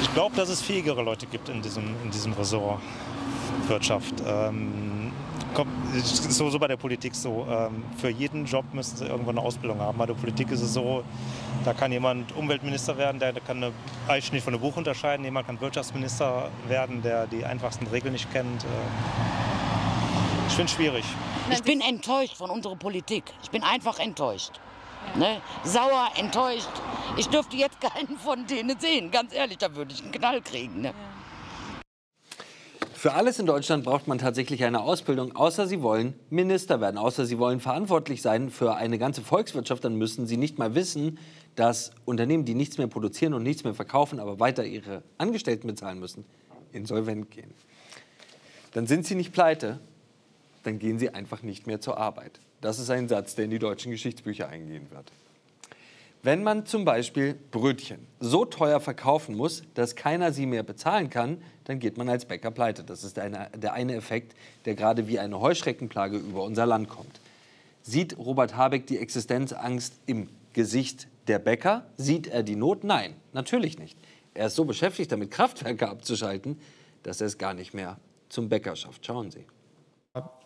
ich 0.00 0.14
glaube, 0.14 0.36
dass 0.36 0.48
es 0.48 0.60
fähigere 0.60 1.02
Leute 1.02 1.26
gibt 1.26 1.48
in 1.48 1.62
diesem, 1.62 1.84
in 2.02 2.10
diesem 2.10 2.32
Ressort 2.32 2.80
Wirtschaft. 3.68 4.14
Ähm, 4.26 4.87
kommt, 5.54 5.70
so, 6.04 6.50
so 6.50 6.58
bei 6.58 6.68
der 6.68 6.76
Politik 6.76 7.14
so. 7.14 7.46
Ähm, 7.50 7.82
für 7.96 8.08
jeden 8.08 8.46
Job 8.46 8.64
müssen 8.72 8.96
sie 8.96 9.06
irgendwann 9.06 9.38
eine 9.38 9.46
Ausbildung 9.46 9.80
haben. 9.80 9.98
Bei 9.98 10.06
der 10.06 10.14
Politik 10.14 10.50
ist 10.50 10.62
es 10.62 10.72
so, 10.74 11.04
da 11.64 11.72
kann 11.72 11.92
jemand 11.92 12.34
Umweltminister 12.36 12.96
werden, 12.96 13.18
der, 13.18 13.32
der 13.32 13.42
kann 13.42 13.58
eine 13.58 13.72
Eichschnitt 14.06 14.42
von 14.42 14.54
einem 14.54 14.60
Buch 14.60 14.76
unterscheiden. 14.76 15.24
Jemand 15.24 15.46
kann 15.46 15.60
Wirtschaftsminister 15.60 16.50
werden, 16.66 17.02
der 17.02 17.26
die 17.26 17.44
einfachsten 17.44 17.86
Regeln 17.86 18.12
nicht 18.12 18.30
kennt. 18.32 18.64
Äh, 18.64 18.66
ich 20.48 20.54
finde 20.54 20.70
es 20.70 20.72
schwierig. 20.72 21.04
Ich 21.50 21.62
bin 21.62 21.80
enttäuscht 21.80 22.36
von 22.36 22.50
unserer 22.50 22.76
Politik. 22.76 23.24
Ich 23.42 23.50
bin 23.50 23.62
einfach 23.62 23.98
enttäuscht. 23.98 24.52
Ne? 25.14 25.40
Sauer, 25.64 26.10
enttäuscht. 26.16 26.68
Ich 27.16 27.28
dürfte 27.28 27.56
jetzt 27.56 27.80
keinen 27.80 28.18
von 28.18 28.46
denen 28.46 28.78
sehen. 28.78 29.10
Ganz 29.10 29.32
ehrlich, 29.32 29.58
da 29.58 29.74
würde 29.74 29.94
ich 29.94 30.02
einen 30.02 30.12
Knall 30.12 30.40
kriegen. 30.42 30.82
Ne? 30.82 30.92
Für 32.98 33.14
alles 33.14 33.38
in 33.38 33.46
Deutschland 33.46 33.84
braucht 33.84 34.08
man 34.08 34.18
tatsächlich 34.18 34.64
eine 34.64 34.80
Ausbildung, 34.80 35.36
außer 35.36 35.68
Sie 35.68 35.82
wollen 35.82 36.14
Minister 36.30 36.80
werden, 36.80 36.98
außer 36.98 37.26
Sie 37.26 37.38
wollen 37.38 37.60
verantwortlich 37.60 38.22
sein 38.22 38.50
für 38.50 38.74
eine 38.74 38.98
ganze 38.98 39.22
Volkswirtschaft, 39.22 39.84
dann 39.84 39.94
müssen 39.94 40.26
Sie 40.26 40.36
nicht 40.36 40.58
mal 40.58 40.74
wissen, 40.74 41.20
dass 41.54 41.92
Unternehmen, 42.06 42.44
die 42.44 42.56
nichts 42.56 42.76
mehr 42.76 42.88
produzieren 42.88 43.34
und 43.34 43.44
nichts 43.44 43.62
mehr 43.62 43.74
verkaufen, 43.74 44.18
aber 44.18 44.40
weiter 44.40 44.64
ihre 44.64 45.04
Angestellten 45.16 45.68
bezahlen 45.68 46.00
müssen, 46.00 46.24
insolvent 46.72 47.30
gehen. 47.30 47.54
Dann 48.72 48.88
sind 48.88 49.06
Sie 49.06 49.14
nicht 49.14 49.32
pleite, 49.32 49.78
dann 50.64 50.80
gehen 50.80 50.98
Sie 50.98 51.10
einfach 51.10 51.44
nicht 51.44 51.68
mehr 51.68 51.80
zur 51.80 51.98
Arbeit. 51.98 52.40
Das 52.60 52.80
ist 52.80 52.90
ein 52.90 53.06
Satz, 53.06 53.36
der 53.36 53.44
in 53.44 53.52
die 53.52 53.60
deutschen 53.60 53.92
Geschichtsbücher 53.92 54.48
eingehen 54.48 54.88
wird. 54.90 55.12
Wenn 56.22 56.42
man 56.42 56.66
zum 56.66 56.84
Beispiel 56.84 57.34
Brötchen 57.50 58.06
so 58.18 58.44
teuer 58.44 58.80
verkaufen 58.80 59.36
muss, 59.36 59.62
dass 59.74 59.94
keiner 59.94 60.32
sie 60.32 60.46
mehr 60.46 60.64
bezahlen 60.64 61.10
kann, 61.10 61.38
dann 61.64 61.78
geht 61.78 61.96
man 61.96 62.08
als 62.08 62.24
Bäcker 62.24 62.50
pleite. 62.50 62.82
Das 62.82 63.04
ist 63.04 63.18
eine, 63.18 63.50
der 63.56 63.72
eine 63.74 63.94
Effekt, 63.94 64.34
der 64.64 64.74
gerade 64.74 65.06
wie 65.06 65.18
eine 65.18 65.40
Heuschreckenplage 65.40 66.16
über 66.16 66.42
unser 66.42 66.66
Land 66.66 66.88
kommt. 66.88 67.20
Sieht 67.82 68.18
Robert 68.18 68.56
Habeck 68.56 68.86
die 68.86 68.98
Existenzangst 68.98 69.94
im 70.06 70.28
Gesicht 70.54 71.06
der 71.28 71.38
Bäcker? 71.38 71.86
Sieht 71.96 72.26
er 72.26 72.42
die 72.42 72.56
Not? 72.56 72.82
Nein, 72.82 73.14
natürlich 73.32 73.78
nicht. 73.78 73.96
Er 74.34 74.48
ist 74.48 74.56
so 74.56 74.64
beschäftigt 74.64 75.12
damit, 75.12 75.30
Kraftwerke 75.30 75.88
abzuschalten, 75.88 76.60
dass 77.04 77.20
er 77.20 77.28
es 77.28 77.38
gar 77.38 77.54
nicht 77.54 77.74
mehr 77.74 77.98
zum 78.28 78.48
Bäcker 78.48 78.74
schafft. 78.74 79.06
Schauen 79.06 79.30
Sie. 79.30 79.46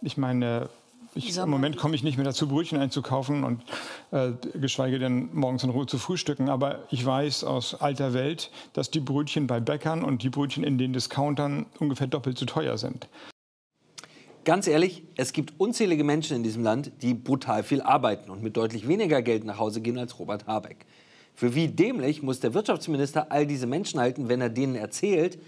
Ich 0.03 0.17
meine, 0.17 0.69
ich, 1.15 1.37
Im 1.37 1.51
Moment 1.51 1.77
komme 1.77 1.95
ich 1.95 2.03
nicht 2.03 2.17
mehr 2.17 2.25
dazu, 2.25 2.49
Brötchen 2.49 2.79
einzukaufen 2.79 3.45
und 3.45 3.63
äh, 4.13 4.33
geschweige 4.55 4.99
denn 4.99 5.29
morgens 5.33 5.63
in 5.63 5.71
Ruhe 5.71 5.87
zu 5.87 5.99
frühstücken. 5.99 6.49
Aber 6.49 6.81
ich 6.91 7.05
weiß 7.05 7.45
aus 7.45 7.75
alter 7.75 8.15
Welt, 8.15 8.51
dass 8.73 8.91
die 8.91 9.01
Brötchen 9.01 9.47
bei 9.47 9.61
Bäckern 9.61 10.05
und 10.05 10.23
die 10.23 10.31
Brötchen 10.31 10.65
in 10.65 10.79
den 10.79 10.93
Discountern 10.93 11.67
ungefähr 11.79 12.07
doppelt 12.07 12.39
so 12.39 12.47
teuer 12.47 12.79
sind. 12.79 13.09
Ganz 14.45 14.67
ehrlich, 14.67 15.05
es 15.17 15.33
gibt 15.33 15.53
unzählige 15.59 16.03
Menschen 16.03 16.37
in 16.37 16.43
diesem 16.43 16.65
Land, 16.65 16.91
die 17.03 17.15
brutal 17.15 17.63
viel 17.63 17.83
arbeiten 17.83 18.31
und 18.31 18.43
mit 18.43 18.57
deutlich 18.57 18.89
weniger 18.89 19.23
Geld 19.23 19.45
nach 19.45 19.59
Hause 19.59 19.81
gehen 19.81 19.99
als 19.99 20.19
Robert 20.19 20.47
Habeck. 20.47 20.87
Für 21.35 21.55
wie 21.55 21.69
dämlich 21.69 22.23
muss 22.23 22.41
der 22.41 22.55
Wirtschaftsminister 22.55 23.31
all 23.31 23.47
diese 23.47 23.67
Menschen 23.67 24.01
halten, 24.01 24.29
wenn 24.29 24.41
er 24.41 24.49
denen 24.49 24.75
erzählt, 24.75 25.39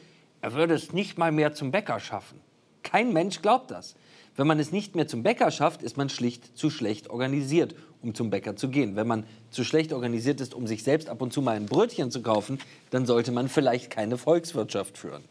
er 0.43 0.53
würde 0.53 0.75
es 0.75 0.93
nicht 0.93 1.19
mal 1.19 1.33
mehr 1.33 1.55
zum 1.55 1.71
Bäcker 1.71 1.99
schaffen. 1.99 2.39
Kein 2.83 3.13
Mensch 3.13 3.43
glaubt 3.43 3.71
das. 3.71 3.97
Wenn 4.37 4.47
man 4.49 4.59
es 4.59 4.73
nicht 4.73 4.97
mehr 4.97 5.07
zum 5.07 5.23
Bäcker 5.23 5.51
schafft, 5.51 5.83
ist 5.83 5.97
man 5.97 6.09
schlicht 6.09 6.57
zu 6.59 6.69
schlecht 6.69 7.09
organisiert, 7.09 7.75
um 8.03 8.15
zum 8.15 8.31
Bäcker 8.31 8.57
zu 8.57 8.69
gehen. 8.69 8.97
Wenn 8.97 9.07
man 9.07 9.25
zu 9.51 9.63
schlecht 9.63 9.93
organisiert 9.93 10.41
ist, 10.41 10.55
um 10.55 10.67
sich 10.67 10.83
selbst 10.83 11.09
ab 11.09 11.23
und 11.23 11.33
zu 11.33 11.41
mal 11.41 11.57
ein 11.57 11.67
Brötchen 11.67 12.11
zu 12.11 12.21
kaufen, 12.21 12.59
dann 12.91 13.07
sollte 13.07 13.31
man 13.31 13.49
vielleicht 13.49 13.91
keine 13.91 14.19
Volkswirtschaft 14.19 14.99
führen. 14.99 15.23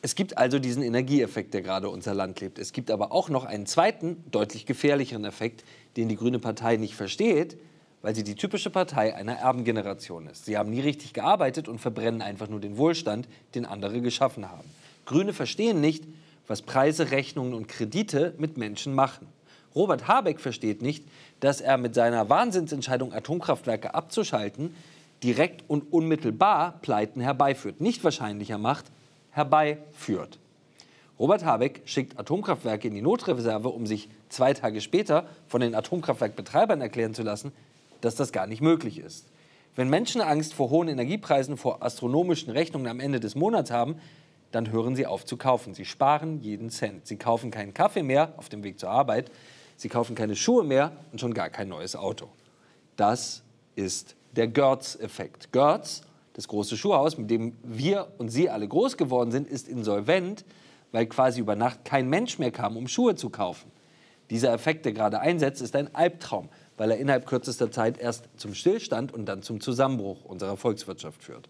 Es 0.00 0.16
gibt 0.16 0.36
also 0.36 0.58
diesen 0.58 0.82
Energieeffekt, 0.82 1.54
der 1.54 1.62
gerade 1.62 1.88
unser 1.88 2.14
Land 2.14 2.40
lebt. 2.40 2.58
Es 2.58 2.72
gibt 2.72 2.90
aber 2.90 3.12
auch 3.12 3.28
noch 3.28 3.44
einen 3.44 3.66
zweiten, 3.66 4.24
deutlich 4.30 4.66
gefährlicheren 4.66 5.24
Effekt, 5.24 5.62
den 5.96 6.08
die 6.08 6.16
Grüne 6.16 6.40
Partei 6.40 6.76
nicht 6.76 6.94
versteht, 6.94 7.56
weil 8.00 8.14
sie 8.14 8.24
die 8.24 8.34
typische 8.34 8.70
Partei 8.70 9.14
einer 9.14 9.34
Erbengeneration 9.34 10.26
ist. 10.26 10.46
Sie 10.46 10.58
haben 10.58 10.70
nie 10.70 10.80
richtig 10.80 11.12
gearbeitet 11.12 11.68
und 11.68 11.78
verbrennen 11.78 12.20
einfach 12.20 12.48
nur 12.48 12.58
den 12.58 12.78
Wohlstand, 12.78 13.28
den 13.54 13.64
andere 13.64 14.00
geschaffen 14.00 14.50
haben. 14.50 14.68
Grüne 15.04 15.32
verstehen 15.32 15.80
nicht, 15.80 16.04
was 16.52 16.60
Preise, 16.60 17.10
Rechnungen 17.10 17.54
und 17.54 17.66
Kredite 17.66 18.34
mit 18.36 18.58
Menschen 18.58 18.94
machen. 18.94 19.26
Robert 19.74 20.06
Habeck 20.06 20.38
versteht 20.38 20.82
nicht, 20.82 21.02
dass 21.40 21.62
er 21.62 21.78
mit 21.78 21.94
seiner 21.94 22.28
Wahnsinnsentscheidung, 22.28 23.14
Atomkraftwerke 23.14 23.94
abzuschalten, 23.94 24.74
direkt 25.22 25.64
und 25.66 25.90
unmittelbar 25.90 26.78
Pleiten 26.82 27.22
herbeiführt. 27.22 27.80
Nicht 27.80 28.04
wahrscheinlicher 28.04 28.58
macht, 28.58 28.84
herbeiführt. 29.30 30.38
Robert 31.18 31.42
Habeck 31.42 31.80
schickt 31.86 32.18
Atomkraftwerke 32.18 32.86
in 32.86 32.94
die 32.96 33.00
Notreserve, 33.00 33.70
um 33.70 33.86
sich 33.86 34.10
zwei 34.28 34.52
Tage 34.52 34.82
später 34.82 35.24
von 35.48 35.62
den 35.62 35.74
Atomkraftwerkbetreibern 35.74 36.82
erklären 36.82 37.14
zu 37.14 37.22
lassen, 37.22 37.52
dass 38.02 38.14
das 38.14 38.30
gar 38.30 38.46
nicht 38.46 38.60
möglich 38.60 38.98
ist. 38.98 39.24
Wenn 39.74 39.88
Menschen 39.88 40.20
Angst 40.20 40.52
vor 40.52 40.68
hohen 40.68 40.88
Energiepreisen, 40.88 41.56
vor 41.56 41.82
astronomischen 41.82 42.52
Rechnungen 42.52 42.88
am 42.88 43.00
Ende 43.00 43.20
des 43.20 43.36
Monats 43.36 43.70
haben, 43.70 43.96
dann 44.52 44.70
hören 44.70 44.94
Sie 44.94 45.06
auf 45.06 45.24
zu 45.24 45.36
kaufen. 45.36 45.74
Sie 45.74 45.84
sparen 45.84 46.40
jeden 46.40 46.70
Cent. 46.70 47.06
Sie 47.06 47.16
kaufen 47.16 47.50
keinen 47.50 47.74
Kaffee 47.74 48.02
mehr 48.02 48.34
auf 48.36 48.48
dem 48.48 48.62
Weg 48.62 48.78
zur 48.78 48.90
Arbeit. 48.90 49.30
Sie 49.76 49.88
kaufen 49.88 50.14
keine 50.14 50.36
Schuhe 50.36 50.62
mehr 50.62 50.92
und 51.10 51.20
schon 51.20 51.34
gar 51.34 51.50
kein 51.50 51.68
neues 51.68 51.96
Auto. 51.96 52.28
Das 52.96 53.42
ist 53.74 54.14
der 54.36 54.46
Görz-Effekt. 54.48 55.52
Görz, 55.52 56.02
das 56.34 56.48
große 56.48 56.76
Schuhhaus, 56.76 57.18
mit 57.18 57.30
dem 57.30 57.56
wir 57.62 58.08
und 58.18 58.28
Sie 58.28 58.48
alle 58.48 58.68
groß 58.68 58.96
geworden 58.96 59.32
sind, 59.32 59.48
ist 59.48 59.68
insolvent, 59.68 60.44
weil 60.92 61.06
quasi 61.06 61.40
über 61.40 61.56
Nacht 61.56 61.84
kein 61.84 62.08
Mensch 62.08 62.38
mehr 62.38 62.50
kam, 62.50 62.76
um 62.76 62.86
Schuhe 62.88 63.14
zu 63.14 63.30
kaufen. 63.30 63.70
Dieser 64.30 64.52
Effekt, 64.52 64.84
der 64.84 64.92
gerade 64.92 65.20
einsetzt, 65.20 65.60
ist 65.60 65.76
ein 65.76 65.94
Albtraum, 65.94 66.48
weil 66.76 66.90
er 66.90 66.98
innerhalb 66.98 67.26
kürzester 67.26 67.70
Zeit 67.70 67.98
erst 67.98 68.28
zum 68.36 68.54
Stillstand 68.54 69.12
und 69.12 69.26
dann 69.26 69.42
zum 69.42 69.60
Zusammenbruch 69.60 70.24
unserer 70.24 70.56
Volkswirtschaft 70.56 71.22
führt. 71.22 71.48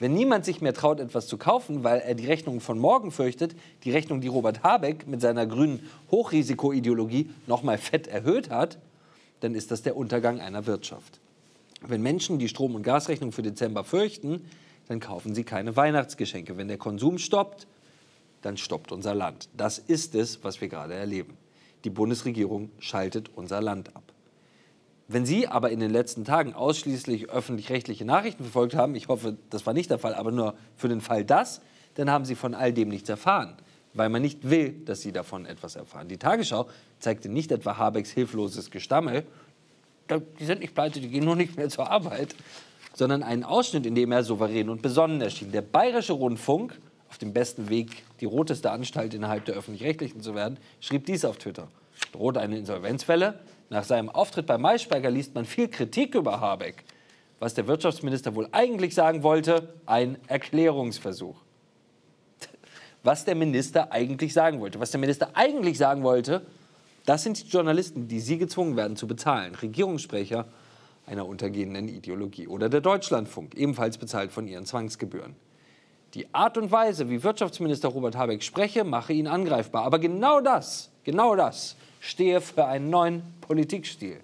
Wenn 0.00 0.14
niemand 0.14 0.44
sich 0.44 0.60
mehr 0.60 0.74
traut, 0.74 0.98
etwas 0.98 1.28
zu 1.28 1.38
kaufen, 1.38 1.84
weil 1.84 2.00
er 2.00 2.14
die 2.14 2.26
Rechnung 2.26 2.60
von 2.60 2.78
morgen 2.78 3.12
fürchtet, 3.12 3.54
die 3.84 3.92
Rechnung, 3.92 4.20
die 4.20 4.28
Robert 4.28 4.64
Habeck 4.64 5.06
mit 5.06 5.20
seiner 5.20 5.46
grünen 5.46 5.88
Hochrisikoideologie 6.10 7.30
noch 7.46 7.62
mal 7.62 7.78
fett 7.78 8.08
erhöht 8.08 8.50
hat, 8.50 8.78
dann 9.40 9.54
ist 9.54 9.70
das 9.70 9.82
der 9.82 9.96
Untergang 9.96 10.40
einer 10.40 10.66
Wirtschaft. 10.66 11.20
Wenn 11.80 12.02
Menschen 12.02 12.38
die 12.38 12.48
Strom- 12.48 12.74
und 12.74 12.82
Gasrechnung 12.82 13.30
für 13.30 13.42
Dezember 13.42 13.84
fürchten, 13.84 14.44
dann 14.88 15.00
kaufen 15.00 15.34
sie 15.34 15.44
keine 15.44 15.76
Weihnachtsgeschenke. 15.76 16.56
Wenn 16.56 16.68
der 16.68 16.78
Konsum 16.78 17.18
stoppt, 17.18 17.66
dann 18.42 18.56
stoppt 18.56 18.90
unser 18.90 19.14
Land. 19.14 19.48
Das 19.56 19.78
ist 19.78 20.14
es, 20.14 20.42
was 20.42 20.60
wir 20.60 20.68
gerade 20.68 20.94
erleben. 20.94 21.36
Die 21.84 21.90
Bundesregierung 21.90 22.70
schaltet 22.78 23.30
unser 23.34 23.60
Land 23.60 23.94
ab. 23.94 24.13
Wenn 25.06 25.26
Sie 25.26 25.46
aber 25.46 25.70
in 25.70 25.80
den 25.80 25.90
letzten 25.90 26.24
Tagen 26.24 26.54
ausschließlich 26.54 27.28
öffentlich-rechtliche 27.28 28.04
Nachrichten 28.04 28.44
verfolgt 28.44 28.74
haben, 28.74 28.94
ich 28.94 29.08
hoffe, 29.08 29.36
das 29.50 29.66
war 29.66 29.74
nicht 29.74 29.90
der 29.90 29.98
Fall, 29.98 30.14
aber 30.14 30.30
nur 30.32 30.54
für 30.76 30.88
den 30.88 31.02
Fall 31.02 31.24
das, 31.24 31.60
dann 31.94 32.10
haben 32.10 32.24
Sie 32.24 32.34
von 32.34 32.54
all 32.54 32.72
dem 32.72 32.88
nichts 32.88 33.08
erfahren, 33.08 33.54
weil 33.92 34.08
man 34.08 34.22
nicht 34.22 34.48
will, 34.48 34.72
dass 34.84 35.02
Sie 35.02 35.12
davon 35.12 35.44
etwas 35.44 35.76
erfahren. 35.76 36.08
Die 36.08 36.16
Tagesschau 36.16 36.68
zeigte 37.00 37.28
nicht 37.28 37.52
etwa 37.52 37.76
Habecks 37.76 38.10
hilfloses 38.10 38.70
Gestammel, 38.70 39.24
die 40.38 40.44
sind 40.44 40.60
nicht 40.60 40.74
pleite, 40.74 41.00
die 41.00 41.08
gehen 41.08 41.24
nur 41.24 41.36
nicht 41.36 41.56
mehr 41.56 41.68
zur 41.68 41.90
Arbeit, 41.90 42.34
sondern 42.94 43.22
einen 43.22 43.44
Ausschnitt, 43.44 43.86
in 43.86 43.94
dem 43.94 44.12
er 44.12 44.22
souverän 44.22 44.68
und 44.68 44.82
besonnen 44.82 45.20
erschien. 45.20 45.52
Der 45.52 45.62
Bayerische 45.62 46.12
Rundfunk, 46.12 46.78
auf 47.08 47.18
dem 47.18 47.32
besten 47.32 47.68
Weg, 47.68 48.04
die 48.20 48.24
roteste 48.24 48.70
Anstalt 48.70 49.14
innerhalb 49.14 49.44
der 49.44 49.54
öffentlich-rechtlichen 49.54 50.20
zu 50.20 50.34
werden, 50.34 50.58
schrieb 50.80 51.06
dies 51.06 51.24
auf 51.24 51.38
Twitter. 51.38 51.68
Droht 52.12 52.36
eine 52.36 52.58
Insolvenzwelle? 52.58 53.40
Nach 53.70 53.84
seinem 53.84 54.08
Auftritt 54.10 54.46
bei 54.46 54.58
Maischberger 54.58 55.10
liest 55.10 55.34
man 55.34 55.44
viel 55.44 55.68
Kritik 55.68 56.14
über 56.14 56.40
Habeck. 56.40 56.84
Was 57.40 57.54
der 57.54 57.66
Wirtschaftsminister 57.66 58.34
wohl 58.34 58.48
eigentlich 58.52 58.94
sagen 58.94 59.22
wollte, 59.22 59.74
ein 59.86 60.18
Erklärungsversuch. 60.28 61.36
Was 63.02 63.24
der 63.24 63.34
Minister 63.34 63.92
eigentlich 63.92 64.32
sagen 64.32 64.60
wollte. 64.60 64.80
Was 64.80 64.90
der 64.90 65.00
Minister 65.00 65.30
eigentlich 65.34 65.76
sagen 65.76 66.02
wollte, 66.02 66.46
das 67.06 67.22
sind 67.22 67.42
die 67.42 67.48
Journalisten, 67.48 68.08
die 68.08 68.20
Sie 68.20 68.38
gezwungen 68.38 68.76
werden 68.76 68.96
zu 68.96 69.06
bezahlen. 69.06 69.54
Regierungssprecher 69.54 70.46
einer 71.06 71.26
untergehenden 71.26 71.88
Ideologie. 71.88 72.48
Oder 72.48 72.68
der 72.68 72.80
Deutschlandfunk, 72.80 73.54
ebenfalls 73.54 73.98
bezahlt 73.98 74.32
von 74.32 74.48
ihren 74.48 74.64
Zwangsgebühren. 74.64 75.36
Die 76.14 76.32
Art 76.32 76.56
und 76.56 76.70
Weise, 76.70 77.10
wie 77.10 77.22
Wirtschaftsminister 77.22 77.88
Robert 77.88 78.16
Habeck 78.16 78.42
spreche, 78.42 78.84
mache 78.84 79.12
ihn 79.12 79.26
angreifbar. 79.26 79.84
Aber 79.84 79.98
genau 79.98 80.40
das, 80.40 80.90
genau 81.02 81.34
das 81.34 81.76
stehe 82.04 82.42
für 82.42 82.66
einen 82.66 82.90
neuen 82.90 83.22
Politikstil. 83.40 84.20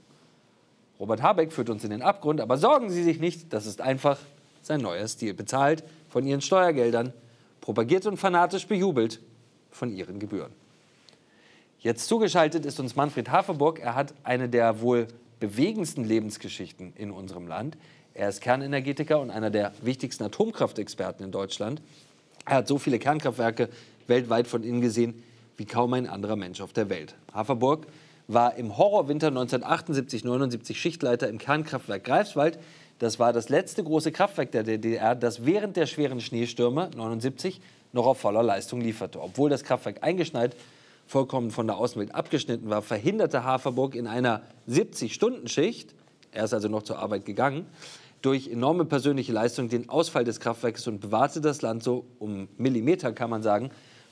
Robert 0.98 1.22
Habeck 1.22 1.50
führt 1.50 1.70
uns 1.70 1.82
in 1.82 1.90
den 1.90 2.02
Abgrund, 2.02 2.42
aber 2.42 2.58
sorgen 2.58 2.90
Sie 2.90 3.02
sich 3.02 3.20
nicht, 3.20 3.54
das 3.54 3.64
ist 3.64 3.80
einfach 3.80 4.18
sein 4.60 4.82
neuer 4.82 5.08
Stil. 5.08 5.32
Bezahlt 5.32 5.82
von 6.10 6.26
Ihren 6.26 6.42
Steuergeldern, 6.42 7.14
propagiert 7.62 8.04
und 8.04 8.18
fanatisch 8.18 8.66
bejubelt 8.66 9.20
von 9.70 9.90
Ihren 9.96 10.18
Gebühren. 10.18 10.52
Jetzt 11.78 12.06
zugeschaltet 12.06 12.66
ist 12.66 12.78
uns 12.80 12.96
Manfred 12.96 13.30
Haferburg. 13.30 13.78
Er 13.78 13.94
hat 13.94 14.12
eine 14.24 14.50
der 14.50 14.82
wohl 14.82 15.08
bewegendsten 15.38 16.04
Lebensgeschichten 16.04 16.92
in 16.96 17.10
unserem 17.10 17.48
Land. 17.48 17.78
Er 18.12 18.28
ist 18.28 18.42
Kernenergetiker 18.42 19.18
und 19.20 19.30
einer 19.30 19.48
der 19.48 19.72
wichtigsten 19.80 20.24
Atomkraftexperten 20.24 21.24
in 21.24 21.32
Deutschland. 21.32 21.80
Er 22.44 22.56
hat 22.56 22.68
so 22.68 22.76
viele 22.76 22.98
Kernkraftwerke 22.98 23.70
weltweit 24.06 24.46
von 24.46 24.64
innen 24.64 24.82
gesehen 24.82 25.22
wie 25.60 25.66
kaum 25.66 25.92
ein 25.92 26.08
anderer 26.08 26.36
Mensch 26.36 26.62
auf 26.62 26.72
der 26.72 26.88
Welt. 26.88 27.16
Haferburg 27.34 27.86
war 28.28 28.54
im 28.54 28.78
Horrorwinter 28.78 29.28
1978-79 29.28 30.74
Schichtleiter 30.74 31.28
im 31.28 31.36
Kernkraftwerk 31.36 32.02
Greifswald. 32.02 32.58
Das 32.98 33.18
war 33.18 33.34
das 33.34 33.50
letzte 33.50 33.84
große 33.84 34.10
Kraftwerk 34.10 34.52
der 34.52 34.62
DDR, 34.62 35.14
das 35.14 35.44
während 35.44 35.76
der 35.76 35.84
schweren 35.84 36.22
Schneestürme 36.22 36.88
79 36.96 37.60
noch 37.92 38.06
auf 38.06 38.18
voller 38.18 38.42
Leistung 38.42 38.80
lieferte. 38.80 39.20
Obwohl 39.20 39.50
das 39.50 39.62
Kraftwerk 39.62 40.02
eingeschneit, 40.02 40.56
vollkommen 41.06 41.50
von 41.50 41.66
der 41.66 41.76
Außenwelt 41.76 42.14
abgeschnitten 42.14 42.70
war, 42.70 42.80
verhinderte 42.80 43.44
Haferburg 43.44 43.94
in 43.94 44.06
einer 44.06 44.40
70-Stunden-Schicht 44.66 45.94
Er 46.32 46.44
ist 46.44 46.54
also 46.54 46.68
noch 46.68 46.84
zur 46.84 47.00
Arbeit 47.00 47.26
gegangen 47.26 47.66
durch 48.22 48.48
enorme 48.48 48.86
persönliche 48.86 49.32
Leistung 49.32 49.68
den 49.68 49.90
Ausfall 49.90 50.24
des 50.24 50.40
Kraftwerkes 50.40 50.86
und 50.86 51.00
bewahrte 51.00 51.42
das 51.42 51.60
Land 51.62 51.82
so 51.82 52.06
um 52.18 52.48
Millimeter, 52.56 53.12
kann 53.12 53.28
man 53.28 53.42
sagen, 53.42 53.70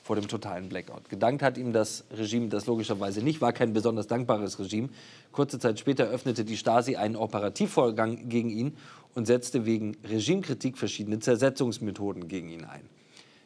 vor 0.09 0.16
dem 0.16 0.27
totalen 0.27 0.71
Blackout. 0.71 1.11
Gedankt 1.11 1.42
hat 1.42 1.59
ihm 1.59 1.75
das 1.75 2.03
Regime 2.11 2.49
das 2.49 2.64
logischerweise 2.64 3.21
nicht, 3.21 3.42
war 3.42 3.53
kein 3.53 3.75
besonders 3.75 4.07
dankbares 4.07 4.59
Regime. 4.59 4.88
Kurze 5.33 5.59
Zeit 5.59 5.79
später 5.79 6.05
öffnete 6.07 6.47
die 6.47 6.57
Stasi 6.57 6.97
einen 6.97 7.14
Operativvorgang 7.14 8.31
gegen 8.31 8.49
ihn 8.49 8.75
und 9.14 9.27
setzte 9.27 9.66
wegen 9.66 9.99
Regimekritik 10.09 10.79
verschiedene 10.79 11.18
Zersetzungsmethoden 11.18 12.27
gegen 12.27 12.49
ihn 12.49 12.64
ein. 12.64 12.81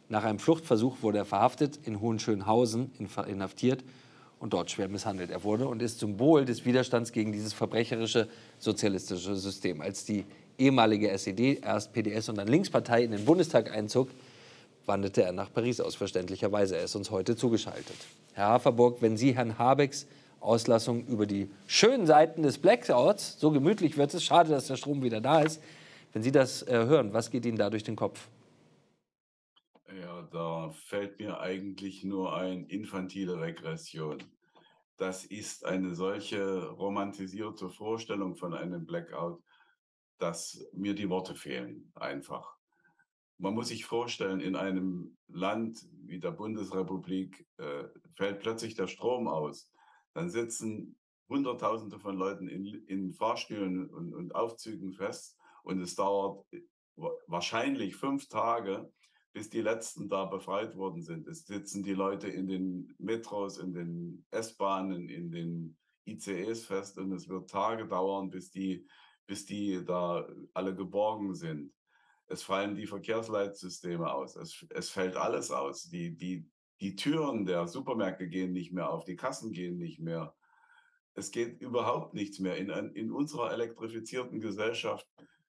Nach 0.08 0.22
einem 0.22 0.38
Fluchtversuch 0.38 1.02
wurde 1.02 1.18
er 1.18 1.24
verhaftet, 1.24 1.80
in 1.82 2.00
Hohenschönhausen 2.00 2.92
inhaftiert 3.26 3.82
und 4.38 4.52
dort 4.52 4.70
schwer 4.70 4.86
misshandelt. 4.86 5.32
Er 5.32 5.42
wurde 5.42 5.66
und 5.66 5.82
ist 5.82 5.98
Symbol 5.98 6.44
des 6.44 6.64
Widerstands 6.64 7.10
gegen 7.10 7.32
dieses 7.32 7.52
verbrecherische 7.52 8.28
sozialistische 8.60 9.34
System. 9.34 9.80
Als 9.80 10.04
die 10.04 10.24
ehemalige 10.58 11.10
SED, 11.10 11.58
erst 11.64 11.92
PDS 11.92 12.28
und 12.28 12.38
dann 12.38 12.46
Linkspartei 12.46 13.02
in 13.02 13.10
den 13.10 13.24
Bundestag 13.24 13.72
einzog, 13.72 14.10
wanderte 14.86 15.22
er 15.22 15.32
nach 15.32 15.52
Paris 15.52 15.80
aus, 15.80 15.94
verständlicherweise. 15.94 16.76
Er 16.76 16.84
ist 16.84 16.94
uns 16.94 17.10
heute 17.10 17.36
zugeschaltet. 17.36 17.96
Herr 18.34 18.48
Haferburg, 18.48 19.02
wenn 19.02 19.16
Sie 19.16 19.34
Herrn 19.34 19.58
Habecks 19.58 20.06
Auslassung 20.42 21.06
über 21.06 21.26
die 21.26 21.48
schönen 21.66 22.06
Seiten 22.06 22.42
des 22.42 22.58
Blackouts, 22.58 23.38
so 23.38 23.50
gemütlich 23.50 23.96
wird 23.96 24.12
es, 24.14 24.24
schade, 24.24 24.50
dass 24.50 24.66
der 24.66 24.76
Strom 24.76 25.02
wieder 25.02 25.20
da 25.20 25.40
ist, 25.40 25.62
wenn 26.12 26.22
Sie 26.22 26.32
das 26.32 26.62
äh, 26.64 26.72
hören, 26.72 27.12
was 27.12 27.30
geht 27.30 27.46
Ihnen 27.46 27.56
da 27.56 27.70
durch 27.70 27.84
den 27.84 27.96
Kopf? 27.96 28.28
Ja, 30.00 30.22
da 30.22 30.70
fällt 30.70 31.18
mir 31.18 31.40
eigentlich 31.40 32.02
nur 32.02 32.34
ein 32.34 32.64
infantile 32.66 33.40
Regression. 33.40 34.18
Das 34.96 35.24
ist 35.24 35.64
eine 35.64 35.94
solche 35.94 36.68
romantisierte 36.70 37.68
Vorstellung 37.68 38.36
von 38.36 38.54
einem 38.54 38.84
Blackout, 38.84 39.42
dass 40.18 40.64
mir 40.72 40.94
die 40.94 41.08
Worte 41.08 41.34
fehlen, 41.34 41.92
einfach. 41.94 42.56
Man 43.42 43.54
muss 43.54 43.68
sich 43.68 43.84
vorstellen, 43.84 44.38
in 44.38 44.54
einem 44.54 45.16
Land 45.26 45.84
wie 46.04 46.20
der 46.20 46.30
Bundesrepublik 46.30 47.44
äh, 47.56 47.88
fällt 48.12 48.38
plötzlich 48.38 48.76
der 48.76 48.86
Strom 48.86 49.26
aus. 49.26 49.68
Dann 50.14 50.30
sitzen 50.30 50.96
Hunderttausende 51.28 51.98
von 51.98 52.16
Leuten 52.16 52.46
in, 52.46 52.66
in 52.86 53.12
Fahrstühlen 53.12 53.90
und, 53.90 54.14
und 54.14 54.32
Aufzügen 54.36 54.92
fest 54.92 55.36
und 55.64 55.80
es 55.80 55.96
dauert 55.96 56.46
wahrscheinlich 57.26 57.96
fünf 57.96 58.28
Tage, 58.28 58.88
bis 59.32 59.50
die 59.50 59.60
letzten 59.60 60.08
da 60.08 60.24
befreit 60.24 60.76
worden 60.76 61.02
sind. 61.02 61.26
Es 61.26 61.44
sitzen 61.44 61.82
die 61.82 61.94
Leute 61.94 62.28
in 62.28 62.46
den 62.46 62.94
Metros, 62.98 63.58
in 63.58 63.72
den 63.72 64.24
S-Bahnen, 64.30 65.08
in 65.08 65.32
den 65.32 65.76
ICEs 66.06 66.66
fest 66.66 66.96
und 66.96 67.10
es 67.10 67.28
wird 67.28 67.50
Tage 67.50 67.88
dauern, 67.88 68.30
bis 68.30 68.52
die 68.52 68.86
bis 69.26 69.46
die 69.46 69.84
da 69.84 70.28
alle 70.52 70.74
geborgen 70.74 71.34
sind. 71.34 71.72
Es 72.32 72.42
fallen 72.42 72.74
die 72.76 72.86
Verkehrsleitsysteme 72.86 74.10
aus. 74.10 74.36
Es, 74.36 74.64
es 74.70 74.88
fällt 74.88 75.16
alles 75.16 75.50
aus. 75.50 75.90
Die, 75.90 76.16
die, 76.16 76.46
die 76.80 76.96
Türen 76.96 77.44
der 77.44 77.68
Supermärkte 77.68 78.26
gehen 78.26 78.52
nicht 78.52 78.72
mehr 78.72 78.88
auf, 78.88 79.04
die 79.04 79.16
Kassen 79.16 79.52
gehen 79.52 79.76
nicht 79.76 80.00
mehr. 80.00 80.34
Es 81.14 81.30
geht 81.30 81.60
überhaupt 81.60 82.14
nichts 82.14 82.38
mehr. 82.38 82.56
In, 82.56 82.70
in 82.94 83.12
unserer 83.12 83.52
elektrifizierten 83.52 84.40
Gesellschaft, 84.40 85.06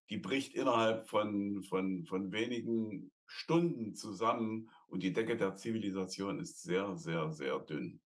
die 0.10 0.18
bricht 0.18 0.56
innerhalb 0.56 1.08
von, 1.08 1.64
von, 1.64 2.04
von 2.04 2.34
wenigen 2.34 3.12
Stunden 3.26 3.96
zusammen 3.96 4.70
und 4.88 5.04
die 5.04 5.14
Decke 5.14 5.38
der 5.38 5.56
Zivilisation 5.56 6.42
ist 6.42 6.64
sehr, 6.64 6.98
sehr, 6.98 7.32
sehr 7.32 7.60
dünn 7.60 8.02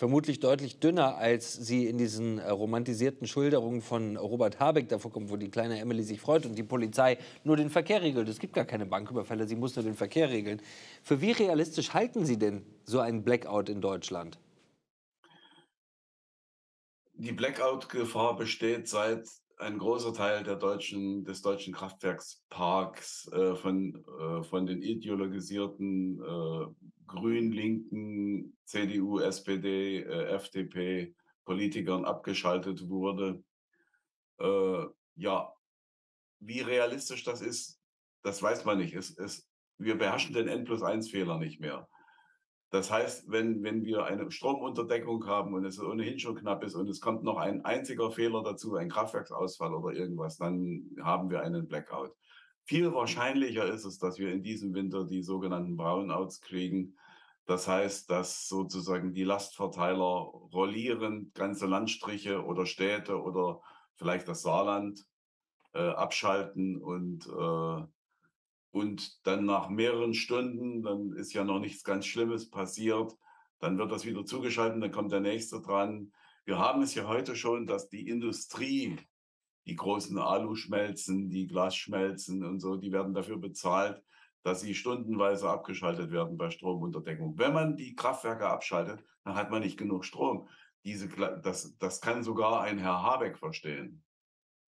vermutlich 0.00 0.40
deutlich 0.40 0.80
dünner, 0.80 1.18
als 1.18 1.52
sie 1.52 1.86
in 1.86 1.98
diesen 1.98 2.38
äh, 2.38 2.48
romantisierten 2.48 3.26
Schilderungen 3.26 3.82
von 3.82 4.16
Robert 4.16 4.58
Habeck 4.58 4.88
davor 4.88 5.12
kommt, 5.12 5.28
wo 5.28 5.36
die 5.36 5.50
kleine 5.50 5.78
Emily 5.78 6.02
sich 6.02 6.18
freut 6.18 6.46
und 6.46 6.56
die 6.56 6.62
Polizei 6.62 7.18
nur 7.44 7.58
den 7.58 7.68
Verkehr 7.68 8.00
regelt. 8.00 8.26
Es 8.26 8.38
gibt 8.38 8.54
gar 8.54 8.64
keine 8.64 8.86
Banküberfälle, 8.86 9.46
sie 9.46 9.56
muss 9.56 9.76
nur 9.76 9.84
den 9.84 9.94
Verkehr 9.94 10.30
regeln. 10.30 10.62
Für 11.02 11.20
wie 11.20 11.32
realistisch 11.32 11.92
halten 11.92 12.24
Sie 12.24 12.38
denn 12.38 12.64
so 12.86 13.00
einen 13.00 13.24
Blackout 13.24 13.68
in 13.68 13.82
Deutschland? 13.82 14.38
Die 17.12 17.32
Blackout-Gefahr 17.32 18.38
besteht 18.38 18.88
seit 18.88 19.28
ein 19.60 19.78
großer 19.78 20.12
Teil 20.12 20.42
der 20.42 20.56
deutschen, 20.56 21.24
des 21.24 21.42
deutschen 21.42 21.74
Kraftwerksparks 21.74 23.28
äh, 23.32 23.54
von, 23.54 24.04
äh, 24.18 24.42
von 24.42 24.66
den 24.66 24.82
ideologisierten 24.82 26.20
äh, 26.20 26.66
Grün, 27.06 27.52
Linken, 27.52 28.56
CDU, 28.64 29.18
SPD, 29.20 30.02
äh, 30.02 30.34
FDP 30.34 31.14
Politikern 31.44 32.04
abgeschaltet 32.04 32.88
wurde. 32.88 33.42
Äh, 34.38 34.84
ja, 35.16 35.52
wie 36.40 36.60
realistisch 36.60 37.24
das 37.24 37.42
ist, 37.42 37.80
das 38.22 38.42
weiß 38.42 38.64
man 38.64 38.78
nicht. 38.78 38.94
Es, 38.94 39.16
es, 39.18 39.48
wir 39.78 39.98
beherrschen 39.98 40.34
den 40.34 40.48
N 40.48 40.64
plus 40.64 40.82
1 40.82 41.10
Fehler 41.10 41.38
nicht 41.38 41.60
mehr. 41.60 41.88
Das 42.70 42.90
heißt, 42.90 43.30
wenn, 43.30 43.64
wenn 43.64 43.84
wir 43.84 44.04
eine 44.04 44.30
Stromunterdeckung 44.30 45.26
haben 45.26 45.54
und 45.54 45.64
es 45.64 45.80
ohnehin 45.80 46.20
schon 46.20 46.36
knapp 46.36 46.62
ist 46.62 46.76
und 46.76 46.88
es 46.88 47.00
kommt 47.00 47.24
noch 47.24 47.36
ein 47.36 47.64
einziger 47.64 48.12
Fehler 48.12 48.44
dazu, 48.44 48.76
ein 48.76 48.88
Kraftwerksausfall 48.88 49.74
oder 49.74 49.92
irgendwas, 49.92 50.36
dann 50.36 50.84
haben 51.02 51.30
wir 51.30 51.42
einen 51.42 51.66
Blackout. 51.66 52.14
Viel 52.64 52.92
wahrscheinlicher 52.94 53.66
ist 53.66 53.84
es, 53.84 53.98
dass 53.98 54.18
wir 54.18 54.32
in 54.32 54.44
diesem 54.44 54.72
Winter 54.72 55.04
die 55.04 55.22
sogenannten 55.22 55.76
Brownouts 55.76 56.40
kriegen. 56.40 56.94
Das 57.46 57.66
heißt, 57.66 58.08
dass 58.08 58.46
sozusagen 58.46 59.12
die 59.12 59.24
Lastverteiler 59.24 60.30
rollieren, 60.52 61.32
ganze 61.34 61.66
Landstriche 61.66 62.44
oder 62.44 62.66
Städte 62.66 63.20
oder 63.20 63.60
vielleicht 63.96 64.28
das 64.28 64.42
Saarland 64.42 65.04
äh, 65.72 65.80
abschalten 65.80 66.76
und 66.80 67.26
äh, 67.26 67.84
und 68.70 69.26
dann 69.26 69.44
nach 69.44 69.68
mehreren 69.68 70.14
Stunden, 70.14 70.82
dann 70.82 71.12
ist 71.12 71.32
ja 71.32 71.44
noch 71.44 71.58
nichts 71.58 71.84
ganz 71.84 72.06
Schlimmes 72.06 72.50
passiert, 72.50 73.12
dann 73.58 73.78
wird 73.78 73.92
das 73.92 74.04
wieder 74.04 74.24
zugeschaltet, 74.24 74.82
dann 74.82 74.92
kommt 74.92 75.12
der 75.12 75.20
nächste 75.20 75.60
dran. 75.60 76.12
Wir 76.44 76.58
haben 76.58 76.82
es 76.82 76.94
ja 76.94 77.06
heute 77.06 77.36
schon, 77.36 77.66
dass 77.66 77.88
die 77.88 78.08
Industrie, 78.08 78.96
die 79.66 79.76
großen 79.76 80.18
Aluschmelzen, 80.18 81.28
die 81.28 81.46
Glasschmelzen 81.46 82.44
und 82.44 82.60
so, 82.60 82.76
die 82.76 82.92
werden 82.92 83.12
dafür 83.14 83.38
bezahlt, 83.38 84.02
dass 84.42 84.60
sie 84.60 84.74
stundenweise 84.74 85.48
abgeschaltet 85.50 86.10
werden 86.10 86.38
bei 86.38 86.50
Stromunterdeckung. 86.50 87.38
Wenn 87.38 87.52
man 87.52 87.76
die 87.76 87.94
Kraftwerke 87.94 88.48
abschaltet, 88.48 89.04
dann 89.24 89.34
hat 89.34 89.50
man 89.50 89.62
nicht 89.62 89.76
genug 89.76 90.04
Strom. 90.04 90.48
Diese, 90.84 91.08
das, 91.42 91.76
das 91.76 92.00
kann 92.00 92.22
sogar 92.22 92.62
ein 92.62 92.78
Herr 92.78 93.02
Habeck 93.02 93.36
verstehen. 93.38 94.02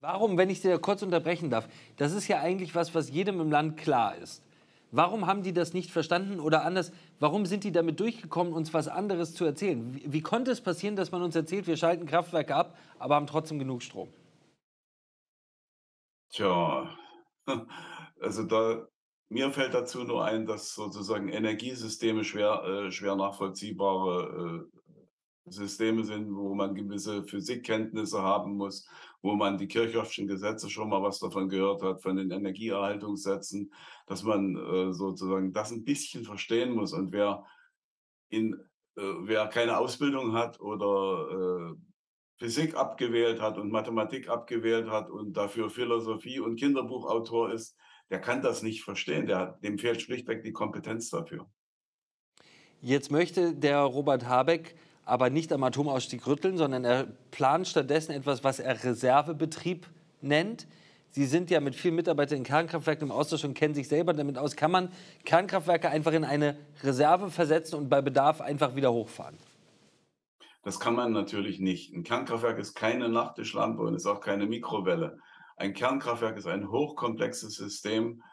Warum, 0.03 0.37
wenn 0.37 0.49
ich 0.49 0.59
Sie 0.59 0.77
kurz 0.79 1.01
unterbrechen 1.01 1.49
darf, 1.49 1.65
das 1.95 2.11
ist 2.11 2.27
ja 2.27 2.41
eigentlich 2.41 2.75
was, 2.75 2.93
was 2.93 3.09
jedem 3.09 3.39
im 3.39 3.49
Land 3.49 3.77
klar 3.77 4.17
ist. 4.17 4.43
Warum 4.91 5.27
haben 5.27 5.43
die 5.43 5.53
das 5.53 5.73
nicht 5.73 5.91
verstanden 5.91 6.41
oder 6.41 6.65
anders, 6.65 6.91
warum 7.21 7.45
sind 7.45 7.63
die 7.63 7.71
damit 7.71 8.01
durchgekommen, 8.01 8.51
uns 8.51 8.73
was 8.73 8.89
anderes 8.89 9.33
zu 9.33 9.45
erzählen? 9.45 9.95
Wie, 9.95 10.11
wie 10.11 10.21
konnte 10.21 10.51
es 10.51 10.59
passieren, 10.59 10.97
dass 10.97 11.13
man 11.13 11.21
uns 11.23 11.37
erzählt, 11.37 11.67
wir 11.67 11.77
schalten 11.77 12.05
Kraftwerke 12.05 12.53
ab, 12.53 12.77
aber 12.99 13.15
haben 13.15 13.27
trotzdem 13.27 13.59
genug 13.59 13.81
Strom? 13.81 14.09
Tja, 16.31 16.93
also 18.19 18.43
da, 18.43 18.85
mir 19.29 19.51
fällt 19.51 19.73
dazu 19.73 20.03
nur 20.03 20.25
ein, 20.25 20.45
dass 20.45 20.75
sozusagen 20.75 21.29
Energiesysteme 21.29 22.25
schwer, 22.25 22.61
äh, 22.65 22.91
schwer 22.91 23.15
nachvollziehbare 23.15 24.67
äh, 24.67 25.49
Systeme 25.49 26.03
sind, 26.03 26.33
wo 26.35 26.53
man 26.55 26.75
gewisse 26.75 27.23
Physikkenntnisse 27.23 28.21
haben 28.21 28.57
muss, 28.57 28.87
wo 29.23 29.35
man 29.35 29.57
die 29.57 29.69
Kirchhoffschen 29.69 30.27
Gesetze 30.27 30.69
schon 30.69 30.89
mal 30.89 31.01
was 31.01 31.17
davon 31.17 31.47
gehört 31.47 31.81
hat, 31.81 32.03
von 32.03 32.17
den 32.17 32.29
Energieerhaltungssätzen, 32.29 33.73
dass 34.05 34.21
man 34.21 34.55
äh, 34.55 34.93
sozusagen 34.93 35.53
das 35.53 35.71
ein 35.71 35.85
bisschen 35.85 36.25
verstehen 36.25 36.75
muss. 36.75 36.91
Und 36.91 37.13
wer, 37.13 37.45
in, 38.29 38.53
äh, 38.97 39.01
wer 39.21 39.47
keine 39.47 39.77
Ausbildung 39.77 40.33
hat 40.33 40.59
oder 40.59 41.71
äh, 41.71 41.75
Physik 42.37 42.75
abgewählt 42.75 43.41
hat 43.41 43.57
und 43.57 43.71
Mathematik 43.71 44.27
abgewählt 44.27 44.89
hat 44.89 45.09
und 45.09 45.37
dafür 45.37 45.69
Philosophie 45.69 46.39
und 46.39 46.57
Kinderbuchautor 46.57 47.53
ist, 47.53 47.77
der 48.09 48.19
kann 48.19 48.41
das 48.41 48.61
nicht 48.61 48.83
verstehen. 48.83 49.25
Der, 49.25 49.57
dem 49.63 49.77
fehlt 49.77 50.01
schlichtweg 50.01 50.43
die 50.43 50.51
Kompetenz 50.51 51.09
dafür. 51.09 51.49
Jetzt 52.81 53.09
möchte 53.09 53.55
der 53.55 53.79
Robert 53.79 54.27
Habeck 54.27 54.75
aber 55.05 55.29
nicht 55.29 55.51
am 55.51 55.63
Atomausstieg 55.63 56.25
rütteln, 56.27 56.57
sondern 56.57 56.85
er 56.85 57.07
plant 57.31 57.67
stattdessen 57.67 58.11
etwas, 58.13 58.43
was 58.43 58.59
er 58.59 58.83
Reservebetrieb 58.83 59.87
nennt. 60.21 60.67
Sie 61.11 61.25
sind 61.25 61.51
ja 61.51 61.59
mit 61.59 61.75
vielen 61.75 61.95
Mitarbeitern 61.95 62.39
in 62.39 62.43
Kernkraftwerken 62.43 63.07
im 63.07 63.11
Austausch 63.11 63.43
und 63.43 63.53
kennen 63.53 63.75
sich 63.75 63.87
selber 63.87 64.13
damit 64.13 64.37
aus. 64.37 64.55
Kann 64.55 64.71
man 64.71 64.91
Kernkraftwerke 65.25 65.89
einfach 65.89 66.13
in 66.13 66.23
eine 66.23 66.57
Reserve 66.81 67.29
versetzen 67.29 67.75
und 67.75 67.89
bei 67.89 68.01
Bedarf 68.01 68.41
einfach 68.41 68.75
wieder 68.75 68.91
hochfahren? 68.91 69.37
Das 70.63 70.79
kann 70.79 70.95
man 70.95 71.11
natürlich 71.11 71.59
nicht. 71.59 71.93
Ein 71.93 72.03
Kernkraftwerk 72.03 72.57
ist 72.57 72.73
keine 72.73 73.09
Nachttischlampe 73.09 73.83
und 73.83 73.93
ist 73.93 74.07
auch 74.07 74.21
keine 74.21 74.47
Mikrowelle. 74.47 75.19
Ein 75.57 75.73
Kernkraftwerk 75.73 76.37
ist 76.37 76.47
ein 76.47 76.71
hochkomplexes 76.71 77.53
System 77.53 78.23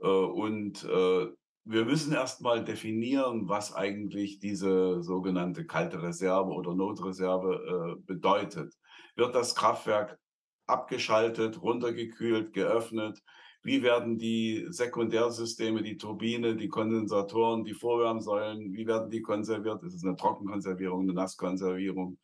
äh, 0.00 0.06
und 0.06 0.84
äh, 0.84 1.26
wir 1.64 1.84
müssen 1.84 2.12
erstmal 2.12 2.64
definieren, 2.64 3.48
was 3.48 3.74
eigentlich 3.74 4.38
diese 4.38 5.02
sogenannte 5.02 5.66
kalte 5.66 6.02
Reserve 6.02 6.50
oder 6.50 6.74
Notreserve 6.74 7.96
äh, 7.98 8.02
bedeutet. 8.06 8.74
Wird 9.14 9.34
das 9.34 9.54
Kraftwerk 9.54 10.18
abgeschaltet, 10.66 11.60
runtergekühlt, 11.60 12.52
geöffnet? 12.52 13.22
Wie 13.62 13.82
werden 13.82 14.16
die 14.16 14.66
Sekundärsysteme, 14.70 15.82
die 15.82 15.98
Turbine, 15.98 16.56
die 16.56 16.68
Kondensatoren, 16.68 17.64
die 17.64 17.74
Vorwärmsäulen, 17.74 18.72
wie 18.72 18.86
werden 18.86 19.10
die 19.10 19.20
konserviert? 19.20 19.82
Ist 19.82 19.94
es 19.94 20.04
eine 20.04 20.16
Trockenkonservierung, 20.16 21.02
eine 21.02 21.12
Nasskonservierung? 21.12 22.18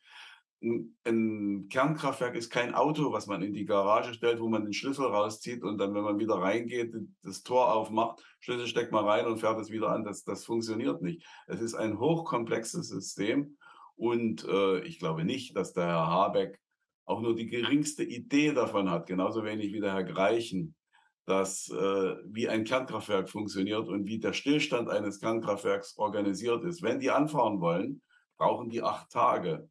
Ein 0.62 1.68
Kernkraftwerk 1.68 2.34
ist 2.34 2.50
kein 2.50 2.74
Auto, 2.74 3.12
was 3.12 3.26
man 3.26 3.42
in 3.42 3.52
die 3.52 3.66
Garage 3.66 4.14
stellt, 4.14 4.40
wo 4.40 4.48
man 4.48 4.64
den 4.64 4.72
Schlüssel 4.72 5.04
rauszieht 5.04 5.62
und 5.62 5.78
dann, 5.78 5.94
wenn 5.94 6.02
man 6.02 6.18
wieder 6.18 6.36
reingeht, 6.36 6.94
das 7.22 7.42
Tor 7.42 7.74
aufmacht, 7.74 8.22
Schlüssel 8.40 8.66
steckt 8.66 8.90
man 8.90 9.04
rein 9.04 9.26
und 9.26 9.38
fährt 9.38 9.60
es 9.60 9.70
wieder 9.70 9.90
an. 9.90 10.04
Das, 10.04 10.24
das 10.24 10.44
funktioniert 10.46 11.02
nicht. 11.02 11.26
Es 11.46 11.60
ist 11.60 11.74
ein 11.74 11.98
hochkomplexes 11.98 12.88
System 12.88 13.58
und 13.96 14.44
äh, 14.44 14.80
ich 14.80 14.98
glaube 14.98 15.24
nicht, 15.24 15.56
dass 15.56 15.74
der 15.74 15.86
Herr 15.86 16.06
Habeck 16.06 16.58
auch 17.04 17.20
nur 17.20 17.36
die 17.36 17.46
geringste 17.46 18.02
Idee 18.02 18.52
davon 18.52 18.90
hat, 18.90 19.06
genauso 19.06 19.44
wenig 19.44 19.72
wie 19.72 19.80
der 19.80 19.92
Herr 19.92 20.04
Greichen, 20.04 20.74
dass 21.26 21.68
äh, 21.68 22.16
wie 22.24 22.48
ein 22.48 22.64
Kernkraftwerk 22.64 23.28
funktioniert 23.28 23.88
und 23.88 24.06
wie 24.06 24.18
der 24.18 24.32
Stillstand 24.32 24.88
eines 24.88 25.20
Kernkraftwerks 25.20 25.98
organisiert 25.98 26.64
ist. 26.64 26.82
Wenn 26.82 27.00
die 27.00 27.10
anfahren 27.10 27.60
wollen, 27.60 28.00
brauchen 28.36 28.68
die 28.68 28.82
acht 28.82 29.10
Tage 29.10 29.68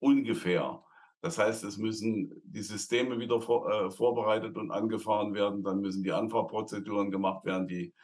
ungefähr. 0.00 0.82
Das 1.20 1.38
heißt, 1.38 1.64
es 1.64 1.76
müssen 1.76 2.32
die 2.44 2.62
Systeme 2.62 3.18
wieder 3.18 3.40
vor, 3.40 3.70
äh, 3.70 3.90
vorbereitet 3.90 4.56
und 4.56 4.70
angefahren 4.70 5.34
werden, 5.34 5.62
dann 5.62 5.80
müssen 5.80 6.02
die 6.02 6.12
Anfahrprozeduren 6.12 7.10
gemacht 7.10 7.44
werden, 7.44 7.68
die, 7.68 7.94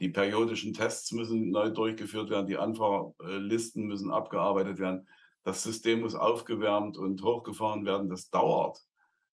die 0.00 0.08
periodischen 0.08 0.74
Tests 0.74 1.12
müssen 1.12 1.50
neu 1.50 1.70
durchgeführt 1.70 2.30
werden, 2.30 2.46
die 2.46 2.58
Anfahrlisten 2.58 3.86
müssen 3.86 4.10
abgearbeitet 4.10 4.78
werden, 4.78 5.06
das 5.44 5.62
System 5.62 6.00
muss 6.00 6.14
aufgewärmt 6.14 6.96
und 6.96 7.22
hochgefahren 7.22 7.84
werden. 7.84 8.08
Das 8.08 8.30
dauert. 8.30 8.80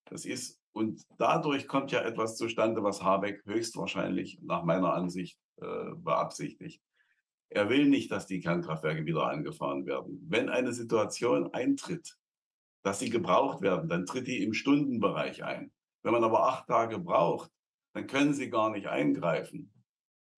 Das 0.05 0.25
ist 0.25 0.61
und 0.73 1.01
dadurch 1.17 1.67
kommt 1.67 1.91
ja 1.91 2.01
etwas 2.01 2.37
zustande, 2.37 2.83
was 2.83 3.03
Habeck 3.03 3.43
höchstwahrscheinlich 3.45 4.39
nach 4.41 4.63
meiner 4.63 4.93
Ansicht 4.93 5.37
äh, 5.57 5.95
beabsichtigt. 5.95 6.81
Er 7.53 7.69
will 7.69 7.87
nicht, 7.87 8.09
dass 8.11 8.27
die 8.27 8.39
Kernkraftwerke 8.39 9.05
wieder 9.05 9.27
angefahren 9.27 9.85
werden. 9.85 10.25
Wenn 10.29 10.47
eine 10.47 10.71
Situation 10.71 11.53
eintritt, 11.53 12.17
dass 12.81 12.99
sie 12.99 13.09
gebraucht 13.09 13.61
werden, 13.61 13.89
dann 13.89 14.05
tritt 14.05 14.27
die 14.27 14.41
im 14.41 14.53
Stundenbereich 14.53 15.43
ein. 15.43 15.71
Wenn 16.01 16.13
man 16.13 16.23
aber 16.23 16.47
acht 16.47 16.67
Tage 16.67 16.97
braucht, 16.97 17.51
dann 17.93 18.07
können 18.07 18.33
sie 18.33 18.49
gar 18.49 18.69
nicht 18.69 18.87
eingreifen. 18.87 19.69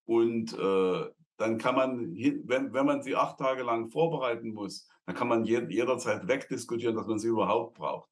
Und 0.06 0.58
äh, 0.58 1.06
dann 1.38 1.58
kann 1.60 1.76
man, 1.76 2.16
wenn, 2.16 2.74
wenn 2.74 2.86
man 2.86 3.04
sie 3.04 3.16
acht 3.16 3.38
Tage 3.38 3.62
lang 3.62 3.90
vorbereiten 3.90 4.52
muss, 4.52 4.88
dann 5.06 5.16
kann 5.16 5.28
man 5.28 5.46
jederzeit 5.46 6.28
wegdiskutieren, 6.28 6.96
dass 6.96 7.08
man 7.08 7.20
sie 7.20 7.28
überhaupt 7.28 7.76
braucht. 7.76 8.10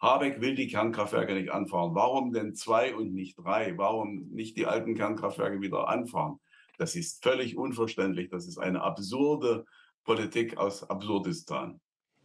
Habeck 0.00 0.40
will 0.40 0.54
die 0.54 0.68
Kernkraftwerke 0.68 1.34
nicht 1.34 1.50
anfahren. 1.50 1.94
Warum 1.94 2.32
denn 2.32 2.54
zwei 2.54 2.94
und 2.94 3.12
nicht 3.12 3.36
drei? 3.38 3.76
Warum 3.76 4.30
nicht 4.30 4.56
die 4.56 4.64
alten 4.64 4.94
Kernkraftwerke 4.94 5.60
wieder 5.60 5.88
anfahren? 5.88 6.40
Das 6.80 6.96
ist 6.96 7.22
völlig 7.22 7.58
unverständlich. 7.58 8.30
Das 8.30 8.46
ist 8.46 8.56
eine 8.56 8.80
absurde 8.80 9.66
Politik 10.02 10.56
aus 10.56 10.88
Absurdistan. 10.88 11.78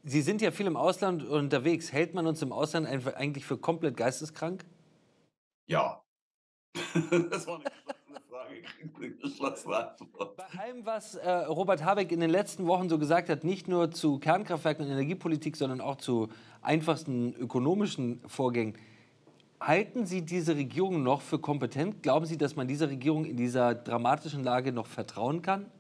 Sie 0.03 0.21
sind 0.21 0.41
ja 0.41 0.51
viel 0.51 0.65
im 0.65 0.77
Ausland 0.77 1.25
unterwegs. 1.25 1.91
Hält 1.91 2.13
man 2.13 2.25
uns 2.25 2.41
im 2.41 2.53
Ausland 2.53 2.87
eigentlich 2.87 3.45
für 3.45 3.57
komplett 3.57 3.97
geisteskrank? 3.97 4.63
Ja. 5.67 6.01
das 6.73 7.47
war 7.47 7.59
eine 7.59 7.65
Bei 10.37 10.59
allem, 10.59 10.85
was 10.85 11.15
äh, 11.15 11.29
Robert 11.29 11.83
Habeck 11.83 12.13
in 12.13 12.21
den 12.21 12.29
letzten 12.29 12.65
Wochen 12.65 12.87
so 12.87 12.97
gesagt 12.97 13.27
hat, 13.27 13.43
nicht 13.43 13.67
nur 13.67 13.91
zu 13.91 14.19
Kernkraftwerken 14.19 14.85
und 14.85 14.91
Energiepolitik, 14.91 15.57
sondern 15.57 15.81
auch 15.81 15.97
zu 15.97 16.29
einfachsten 16.61 17.33
ökonomischen 17.33 18.21
Vorgängen, 18.25 18.77
halten 19.67 20.05
Sie 20.05 20.23
diese 20.23 20.55
Regierung 20.55 21.03
noch 21.03 21.21
für 21.21 21.39
kompetent? 21.39 22.03
Glauben 22.03 22.25
Sie, 22.25 22.37
dass 22.37 22.55
man 22.55 22.67
dieser 22.67 22.89
Regierung 22.89 23.25
in 23.25 23.37
dieser 23.37 23.75
dramatischen 23.75 24.43
Lage 24.43 24.71
noch 24.71 24.87
vertrauen 24.87 25.41
kann? 25.41 25.71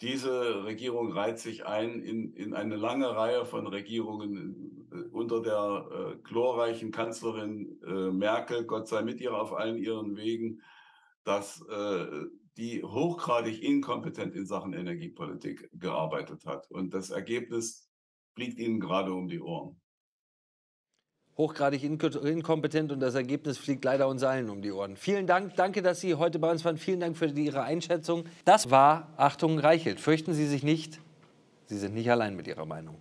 Diese 0.00 0.64
Regierung 0.64 1.12
reiht 1.12 1.38
sich 1.38 1.66
ein 1.66 2.00
in, 2.02 2.32
in 2.34 2.54
eine 2.54 2.76
lange 2.76 3.16
Reihe 3.16 3.44
von 3.44 3.66
Regierungen 3.66 4.88
äh, 4.92 5.08
unter 5.10 5.42
der 5.42 5.86
äh, 5.90 6.16
glorreichen 6.22 6.92
Kanzlerin 6.92 7.80
äh, 7.84 8.10
Merkel, 8.10 8.64
Gott 8.64 8.86
sei 8.86 9.02
mit 9.02 9.20
ihr 9.20 9.34
auf 9.34 9.52
allen 9.52 9.78
ihren 9.78 10.16
Wegen, 10.16 10.62
dass 11.24 11.64
äh, 11.68 12.06
die 12.56 12.82
hochgradig 12.82 13.62
inkompetent 13.62 14.34
in 14.34 14.46
Sachen 14.46 14.72
Energiepolitik 14.72 15.68
gearbeitet 15.72 16.44
hat. 16.46 16.70
Und 16.70 16.94
das 16.94 17.10
Ergebnis 17.10 17.88
fliegt 18.34 18.58
ihnen 18.58 18.78
gerade 18.78 19.12
um 19.12 19.28
die 19.28 19.40
Ohren. 19.40 19.81
Hochgradig 21.38 21.82
inkompetent 21.82 22.92
und 22.92 23.00
das 23.00 23.14
Ergebnis 23.14 23.56
fliegt 23.56 23.84
leider 23.84 24.06
uns 24.06 24.22
allen 24.22 24.50
um 24.50 24.60
die 24.60 24.70
Ohren. 24.70 24.96
Vielen 24.96 25.26
Dank, 25.26 25.56
danke, 25.56 25.80
dass 25.80 26.00
Sie 26.00 26.14
heute 26.14 26.38
bei 26.38 26.50
uns 26.50 26.64
waren. 26.64 26.76
Vielen 26.76 27.00
Dank 27.00 27.16
für 27.16 27.26
Ihre 27.26 27.62
Einschätzung. 27.62 28.24
Das 28.44 28.70
war 28.70 29.08
Achtung 29.16 29.58
Reichelt. 29.58 29.98
Fürchten 29.98 30.34
Sie 30.34 30.46
sich 30.46 30.62
nicht, 30.62 31.00
Sie 31.66 31.78
sind 31.78 31.94
nicht 31.94 32.10
allein 32.10 32.36
mit 32.36 32.46
Ihrer 32.46 32.66
Meinung. 32.66 32.96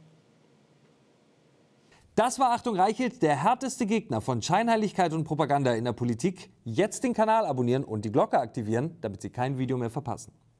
Das 2.15 2.39
war 2.39 2.51
Achtung 2.51 2.75
Reichelt, 2.75 3.21
der 3.21 3.41
härteste 3.41 3.85
Gegner 3.85 4.21
von 4.21 4.41
Scheinheiligkeit 4.41 5.13
und 5.13 5.23
Propaganda 5.23 5.73
in 5.73 5.85
der 5.85 5.93
Politik. 5.93 6.49
Jetzt 6.63 7.03
den 7.03 7.13
Kanal 7.13 7.45
abonnieren 7.45 7.83
und 7.83 8.05
die 8.05 8.11
Glocke 8.11 8.37
aktivieren, 8.37 8.97
damit 9.01 9.21
Sie 9.21 9.29
kein 9.29 9.57
Video 9.57 9.77
mehr 9.77 9.89
verpassen. 9.89 10.33